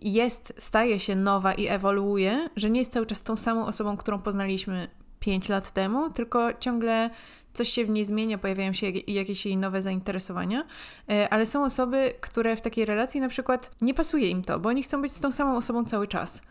[0.02, 4.18] jest, staje się nowa i ewoluuje, że nie jest cały czas tą samą osobą, którą
[4.18, 4.88] poznaliśmy
[5.20, 7.10] 5 lat temu, tylko ciągle
[7.52, 10.64] coś się w niej zmienia, pojawiają się jakieś jej nowe zainteresowania,
[11.10, 14.68] e, ale są osoby, które w takiej relacji na przykład nie pasuje im to, bo
[14.68, 16.42] oni chcą być z tą samą osobą cały czas.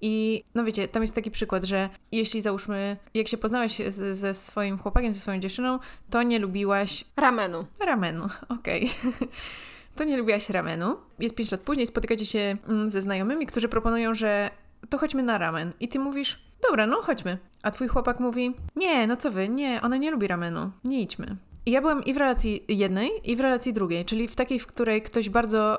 [0.00, 4.34] I no wiecie, tam jest taki przykład, że jeśli załóżmy, jak się poznałaś z, ze
[4.34, 5.78] swoim chłopakiem, ze swoją dziewczyną,
[6.10, 7.04] to nie lubiłaś.
[7.16, 7.66] Ramenu.
[7.80, 8.24] Ramenu,
[8.58, 8.90] okej.
[9.08, 9.28] Okay.
[9.96, 10.96] to nie lubiłaś ramenu.
[11.18, 14.50] Jest pięć lat później, spotykacie się mm, ze znajomymi, którzy proponują, że
[14.88, 15.72] to chodźmy na ramen.
[15.80, 17.38] I ty mówisz, dobra, no chodźmy.
[17.62, 21.36] A twój chłopak mówi, nie, no co wy, nie, ona nie lubi ramenu, nie idźmy.
[21.66, 24.66] I ja byłam i w relacji jednej, i w relacji drugiej, czyli w takiej, w
[24.66, 25.78] której ktoś bardzo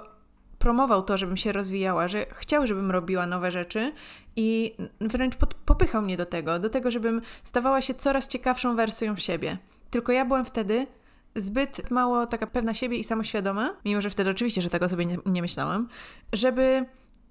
[0.60, 3.94] promował to, żebym się rozwijała, że chciał, żebym robiła nowe rzeczy
[4.36, 9.16] i wręcz pod, popychał mnie do tego, do tego, żebym stawała się coraz ciekawszą wersją
[9.16, 9.58] siebie.
[9.90, 10.88] Tylko ja byłam wtedy
[11.36, 15.18] zbyt mało taka pewna siebie i samoświadoma, mimo że wtedy oczywiście, że tego sobie nie,
[15.26, 15.88] nie myślałam,
[16.34, 16.86] żeby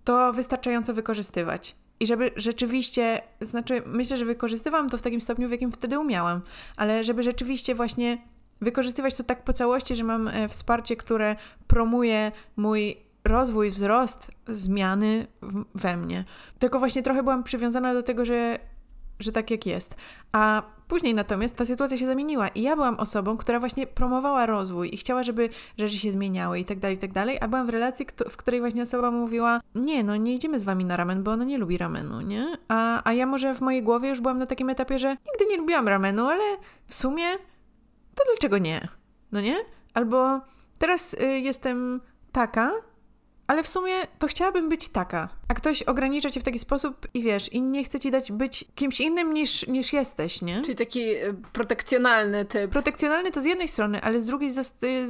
[0.05, 1.77] to wystarczająco wykorzystywać.
[2.01, 6.41] I żeby rzeczywiście, znaczy, myślę, że wykorzystywałam to w takim stopniu, w jakim wtedy umiałam,
[6.77, 8.19] ale żeby rzeczywiście właśnie
[8.61, 11.37] wykorzystywać to tak po całości, że mam e, wsparcie, które
[11.67, 15.27] promuje mój rozwój, wzrost, zmiany
[15.75, 16.25] we mnie.
[16.59, 18.59] Tylko właśnie trochę byłam przywiązana do tego, że,
[19.21, 19.97] że tak jak jest.
[20.33, 24.95] A później natomiast ta sytuacja się zamieniła i ja byłam osobą, która właśnie promowała rozwój
[24.95, 27.71] i chciała, żeby rzeczy się zmieniały i tak dalej, i tak dalej, a byłam w
[27.71, 31.31] relacji, w której właśnie osoba mówiła, nie, no nie idziemy z wami na ramen, bo
[31.31, 32.59] ona nie lubi ramenu, nie?
[32.69, 35.57] A, a ja może w mojej głowie już byłam na takim etapie, że nigdy nie
[35.57, 36.45] lubiłam ramenu, ale
[36.87, 37.25] w sumie
[38.15, 38.89] to dlaczego nie?
[39.33, 39.57] No nie?
[39.95, 40.41] Albo
[40.79, 42.01] teraz y, jestem
[42.33, 42.73] taka,
[43.47, 45.38] ale w sumie to chciałabym być taka.
[45.49, 48.65] A ktoś ogranicza cię w taki sposób i wiesz, i nie chce ci dać być
[48.75, 50.63] kimś innym niż, niż jesteś, nie?
[50.63, 52.71] Czyli taki e, protekcjonalny typ.
[52.71, 54.53] Protekcjonalny to z jednej strony, ale z drugiej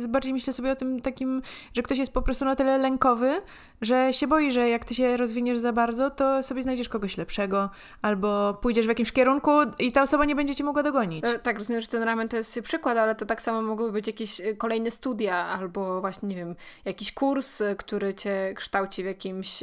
[0.09, 1.43] bardziej myślę sobie o tym takim,
[1.75, 3.41] że ktoś jest po prostu na tyle lękowy,
[3.81, 7.71] że się boi, że jak ty się rozwiniesz za bardzo, to sobie znajdziesz kogoś lepszego,
[8.03, 11.25] albo pójdziesz w jakimś kierunku i ta osoba nie będzie cię mogła dogonić.
[11.25, 14.07] E, tak, rozumiem, że ten ramen to jest przykład, ale to tak samo mogły być
[14.07, 19.63] jakieś e, kolejne studia, albo właśnie, nie wiem, jakiś kurs, który cię kształci w jakimś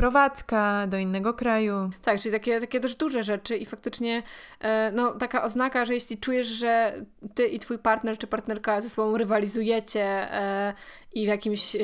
[0.00, 1.90] wyprowadzka do innego kraju.
[2.02, 4.22] Tak, czyli takie, takie dość duże rzeczy i faktycznie
[4.60, 6.94] e, no, taka oznaka, że jeśli czujesz, że
[7.34, 10.74] ty i twój partner czy partnerka ze sobą rywalizujecie e,
[11.14, 11.76] i w jakimś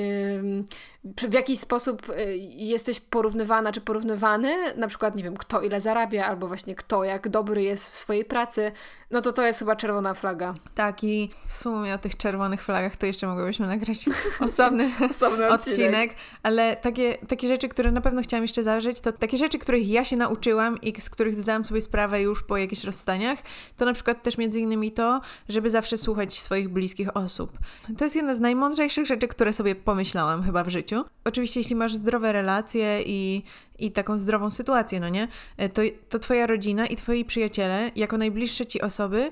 [1.28, 6.26] w jakiś sposób y, jesteś porównywana czy porównywany, na przykład, nie wiem, kto ile zarabia,
[6.26, 8.72] albo właśnie kto jak dobry jest w swojej pracy,
[9.10, 10.54] no to to jest chyba czerwona flaga.
[10.74, 13.98] Tak, i w sumie o tych czerwonych flagach to jeszcze mogłybyśmy nagrać
[14.40, 15.78] osobny, osobny odcinek.
[15.78, 16.14] odcinek.
[16.42, 20.04] ale takie, takie rzeczy, które na pewno chciałam jeszcze zażyć, to takie rzeczy, których ja
[20.04, 23.38] się nauczyłam i z których zdałam sobie sprawę już po jakichś rozstaniach,
[23.76, 27.58] to na przykład też między innymi to, żeby zawsze słuchać swoich bliskich osób.
[27.98, 31.04] To jest jedna z najmądrzejszych rzeczy, które sobie pomyślałam chyba w życiu.
[31.24, 33.42] Oczywiście, jeśli masz zdrowe relacje i,
[33.78, 38.18] i taką zdrową sytuację, no nie, e, to, to twoja rodzina i twoi przyjaciele, jako
[38.18, 39.30] najbliższe ci osoby,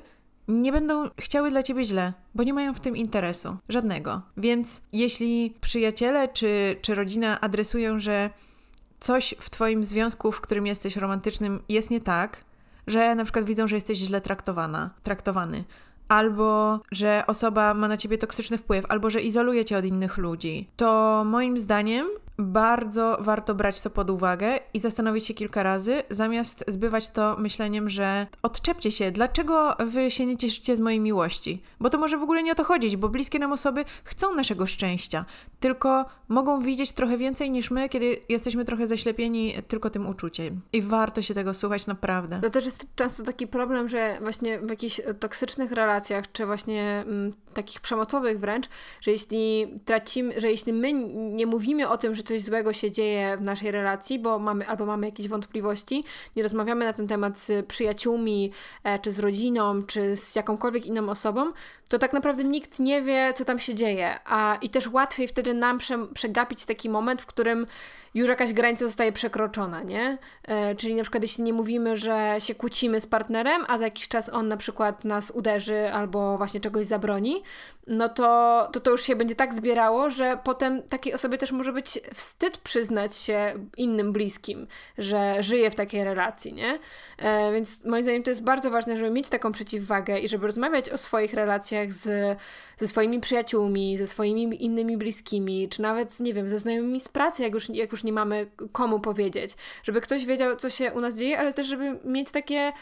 [0.48, 4.22] nie będą chciały dla ciebie źle, bo nie mają w tym interesu żadnego.
[4.36, 8.30] Więc jeśli przyjaciele czy, czy rodzina adresują, że
[9.00, 12.44] coś w twoim związku, w którym jesteś romantycznym, jest nie tak,
[12.86, 15.64] że na przykład widzą, że jesteś źle traktowana, traktowany,
[16.08, 20.68] albo że osoba ma na ciebie toksyczny wpływ, albo że izoluje cię od innych ludzi,
[20.76, 22.06] to moim zdaniem
[22.38, 27.88] bardzo warto brać to pod uwagę i zastanowić się kilka razy, zamiast zbywać to myśleniem,
[27.88, 31.62] że odczepcie się, dlaczego wy się nie cieszycie z mojej miłości?
[31.80, 34.66] Bo to może w ogóle nie o to chodzić, bo bliskie nam osoby chcą naszego
[34.66, 35.24] szczęścia,
[35.60, 40.60] tylko mogą widzieć trochę więcej niż my, kiedy jesteśmy trochę zaślepieni tylko tym uczuciem.
[40.72, 42.40] I warto się tego słuchać naprawdę.
[42.40, 47.32] To też jest często taki problem, że właśnie w jakichś toksycznych relacjach, czy właśnie mm,
[47.54, 48.66] takich przemocowych wręcz,
[49.00, 53.36] że jeśli tracimy, że jeśli my nie mówimy o tym, że coś złego się dzieje
[53.36, 56.04] w naszej relacji, bo mamy albo mamy jakieś wątpliwości,
[56.36, 58.52] nie rozmawiamy na ten temat z przyjaciółmi,
[58.84, 61.52] e, czy z rodziną, czy z jakąkolwiek inną osobą,
[61.88, 64.14] to tak naprawdę nikt nie wie, co tam się dzieje.
[64.24, 67.66] A i też łatwiej wtedy nam prze, przegapić taki moment, w którym
[68.14, 70.18] już jakaś granica zostaje przekroczona, nie?
[70.42, 74.08] E, czyli na przykład jeśli nie mówimy, że się kłócimy z partnerem, a za jakiś
[74.08, 77.42] czas on na przykład nas uderzy albo właśnie czegoś zabroni,
[77.86, 81.72] no to, to to już się będzie tak zbierało, że potem takiej osobie też może
[81.72, 84.66] być wstyd przyznać się innym bliskim,
[84.98, 86.78] że żyje w takiej relacji, nie?
[87.18, 90.90] E, więc moim zdaniem to jest bardzo ważne, żeby mieć taką przeciwwagę i żeby rozmawiać
[90.90, 92.38] o swoich relacjach z,
[92.78, 97.42] ze swoimi przyjaciółmi, ze swoimi innymi bliskimi, czy nawet, nie wiem, ze znajomymi z pracy,
[97.42, 99.54] jak już, jak już nie mamy komu powiedzieć.
[99.82, 102.72] Żeby ktoś wiedział, co się u nas dzieje, ale też, żeby mieć takie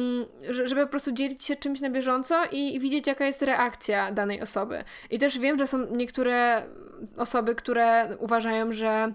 [0.00, 4.40] Mm, żeby po prostu dzielić się czymś na bieżąco i widzieć, jaka jest reakcja danej
[4.40, 4.84] osoby.
[5.10, 6.62] I też wiem, że są niektóre
[7.16, 9.12] osoby, które uważają, że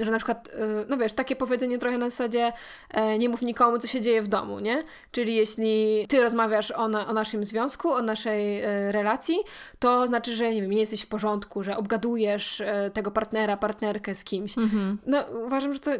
[0.00, 2.52] że na przykład, y, no wiesz, takie powiedzenie trochę na zasadzie
[2.90, 4.84] e, nie mów nikomu, co się dzieje w domu, nie?
[5.12, 9.38] Czyli jeśli ty rozmawiasz o, na, o naszym związku, o naszej e, relacji,
[9.78, 14.14] to znaczy, że nie wiem, nie jesteś w porządku, że obgadujesz e, tego partnera, partnerkę
[14.14, 14.58] z kimś.
[14.58, 14.98] Mhm.
[15.06, 15.90] No uważam, że to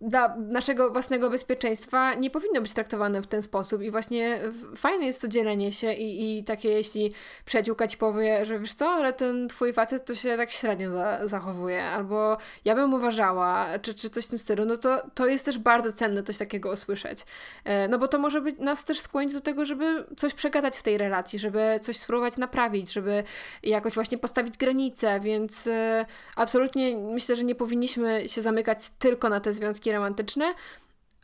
[0.00, 4.38] dla naszego własnego bezpieczeństwa nie powinno być traktowane w ten sposób i właśnie
[4.76, 7.12] fajne jest to dzielenie się i, i takie, jeśli
[7.44, 11.28] przyjaciółka ci powie, że wiesz co, ale ten twój facet to się tak średnio za,
[11.28, 15.26] zachowuje, albo ja bym uważał, uważała, czy, czy coś w tym stylu, no to, to
[15.26, 17.26] jest też bardzo cenne coś takiego usłyszeć.
[17.64, 20.82] E, no bo to może być, nas też skłonić do tego, żeby coś przegadać w
[20.82, 23.24] tej relacji, żeby coś spróbować naprawić, żeby
[23.62, 29.40] jakoś właśnie postawić granice, więc e, absolutnie myślę, że nie powinniśmy się zamykać tylko na
[29.40, 30.54] te związki romantyczne,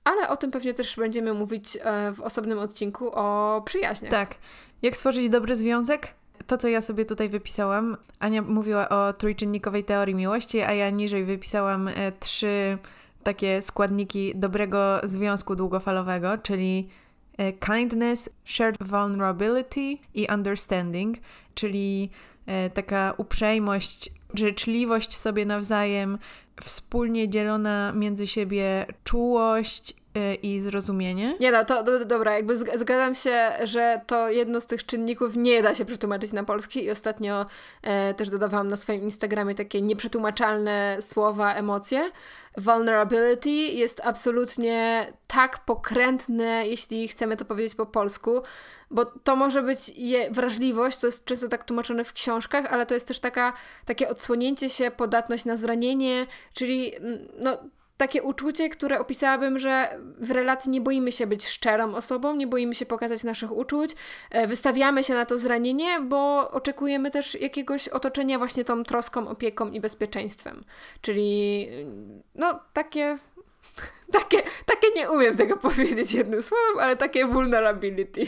[0.04, 4.10] ale o tym pewnie też będziemy mówić e, w osobnym odcinku o przyjaźniach.
[4.10, 4.34] Tak.
[4.82, 6.21] Jak stworzyć dobry związek?
[6.46, 11.24] To, co ja sobie tutaj wypisałam, Ania mówiła o trójczynnikowej teorii miłości, a ja niżej
[11.24, 12.78] wypisałam e, trzy
[13.22, 16.88] takie składniki dobrego związku długofalowego, czyli
[17.38, 21.18] e, kindness, shared vulnerability i understanding,
[21.54, 22.10] czyli
[22.46, 26.18] e, taka uprzejmość, życzliwość sobie nawzajem,
[26.62, 30.01] wspólnie dzielona między siebie czułość
[30.42, 31.34] i zrozumienie.
[31.40, 35.62] Nie no, to do, dobra, jakby zgadzam się, że to jedno z tych czynników nie
[35.62, 37.46] da się przetłumaczyć na polski i ostatnio
[37.82, 42.10] e, też dodawałam na swoim Instagramie takie nieprzetłumaczalne słowa, emocje.
[42.56, 48.42] Vulnerability jest absolutnie tak pokrętne, jeśli chcemy to powiedzieć po polsku,
[48.90, 52.94] bo to może być je, wrażliwość, to jest często tak tłumaczone w książkach, ale to
[52.94, 53.52] jest też taka,
[53.84, 57.58] takie odsłonięcie się, podatność na zranienie, czyli mm, no
[58.02, 62.74] takie uczucie, które opisałabym, że w relacji nie boimy się być szczerą osobą, nie boimy
[62.74, 63.94] się pokazać naszych uczuć,
[64.30, 69.70] e, wystawiamy się na to zranienie, bo oczekujemy też jakiegoś otoczenia właśnie tą troską, opieką
[69.70, 70.64] i bezpieczeństwem.
[71.00, 71.68] Czyli
[72.34, 73.18] no takie
[74.18, 78.26] takie, takie nie umiem tego powiedzieć jednym słowem, ale takie vulnerability.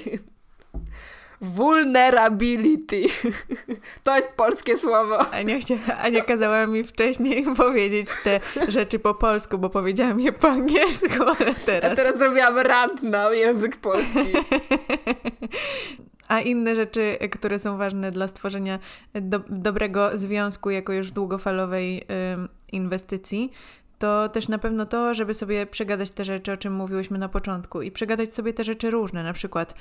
[1.40, 3.06] Vulnerability.
[4.04, 5.30] To jest polskie słowo.
[5.30, 10.48] Ania, chcia, Ania kazała mi wcześniej powiedzieć te rzeczy po polsku, bo powiedziałam je po
[10.48, 11.92] angielsku, ale teraz...
[11.92, 14.32] A teraz zrobiłam rant na język polski.
[16.28, 18.78] A inne rzeczy, które są ważne dla stworzenia
[19.14, 22.04] do, dobrego związku jako już długofalowej y,
[22.72, 23.52] inwestycji,
[24.04, 27.82] to też na pewno to, żeby sobie przegadać te rzeczy, o czym mówiłyśmy na początku
[27.82, 29.74] i przegadać sobie te rzeczy różne, na przykład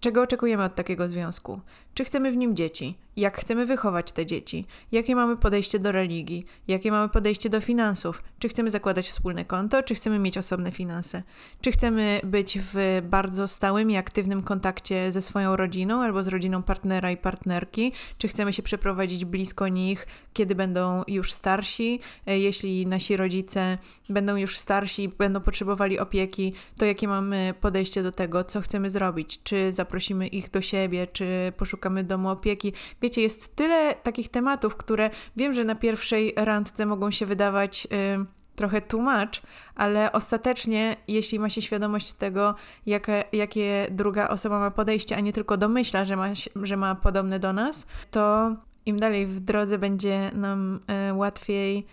[0.00, 1.60] czego oczekujemy od takiego związku,
[1.94, 6.46] czy chcemy w nim dzieci, jak chcemy wychować te dzieci, jakie mamy podejście do religii,
[6.68, 11.22] jakie mamy podejście do finansów, czy chcemy zakładać wspólne konto, czy chcemy mieć osobne finanse,
[11.60, 16.62] czy chcemy być w bardzo stałym i aktywnym kontakcie ze swoją rodziną albo z rodziną
[16.62, 22.86] partnera i partnerki, czy chcemy się przeprowadzić blisko nich, kiedy będą już starsi, e, jeśli
[22.86, 28.44] nasi rodzice będą już starsi i będą potrzebowali opieki, to jakie mamy podejście do tego,
[28.44, 32.72] co chcemy zrobić, czy zaprosimy ich do siebie, czy poszukamy domu opieki
[33.06, 38.26] wiecie, jest tyle takich tematów, które wiem, że na pierwszej randce mogą się wydawać y,
[38.56, 39.42] trochę tłumacz,
[39.74, 42.54] ale ostatecznie, jeśli ma się świadomość tego,
[42.86, 46.26] jakie, jakie druga osoba ma podejście, a nie tylko domyśla, że ma,
[46.62, 48.50] że ma podobne do nas, to
[48.86, 50.80] im dalej w drodze będzie nam
[51.10, 51.86] y, łatwiej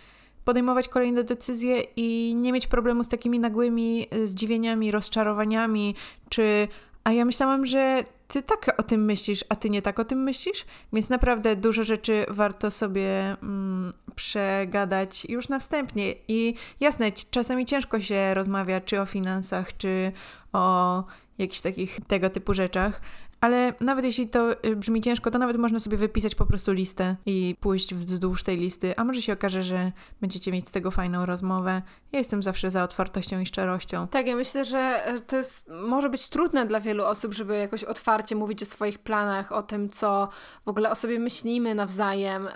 [0.44, 5.94] podejmować kolejne decyzje i nie mieć problemu z takimi nagłymi y, zdziwieniami, rozczarowaniami,
[6.28, 6.68] czy
[7.04, 8.04] a ja myślałam, że
[8.34, 10.64] ty tak o tym myślisz, a ty nie tak o tym myślisz?
[10.92, 16.14] Więc naprawdę dużo rzeczy warto sobie mm, przegadać już na wstępnie.
[16.28, 20.12] I jasne, czasami ciężko się rozmawia czy o finansach, czy
[20.52, 21.04] o
[21.38, 23.00] jakichś takich tego typu rzeczach,
[23.44, 27.16] ale nawet jeśli to y, brzmi ciężko, to nawet można sobie wypisać po prostu listę
[27.26, 31.26] i pójść wzdłuż tej listy, a może się okaże, że będziecie mieć z tego fajną
[31.26, 31.82] rozmowę.
[32.12, 34.08] Ja jestem zawsze za otwartością i szczerością.
[34.08, 37.84] Tak, ja myślę, że e, to jest, może być trudne dla wielu osób, żeby jakoś
[37.84, 40.28] otwarcie mówić o swoich planach, o tym, co
[40.64, 42.50] w ogóle o sobie myślimy nawzajem, e,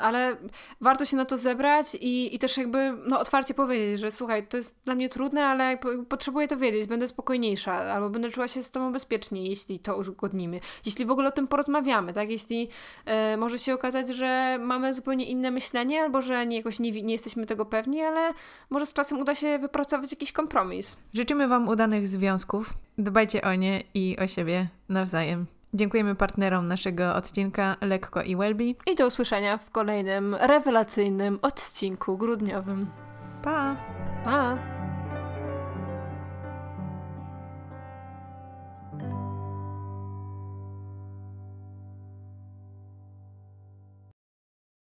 [0.00, 0.36] ale
[0.80, 4.56] warto się na to zebrać i, i też jakby no, otwarcie powiedzieć, że słuchaj, to
[4.56, 5.78] jest dla mnie trudne, ale
[6.08, 10.33] potrzebuję to wiedzieć, będę spokojniejsza albo będę czuła się z tobą bezpiecznie, jeśli to uzgodnimy.
[10.86, 12.30] Jeśli w ogóle o tym porozmawiamy, tak?
[12.30, 12.68] Jeśli
[13.06, 17.12] e, może się okazać, że mamy zupełnie inne myślenie, albo że nie, jakoś nie, nie
[17.12, 18.32] jesteśmy tego pewni, ale
[18.70, 20.96] może z czasem uda się wypracować jakiś kompromis.
[21.14, 22.74] Życzymy Wam udanych związków.
[22.98, 25.46] Dbajcie o nie i o siebie nawzajem.
[25.74, 28.64] Dziękujemy partnerom naszego odcinka Lekko i Welby.
[28.86, 32.86] I do usłyszenia w kolejnym rewelacyjnym odcinku grudniowym.
[33.42, 33.76] Pa!
[34.24, 34.83] Pa!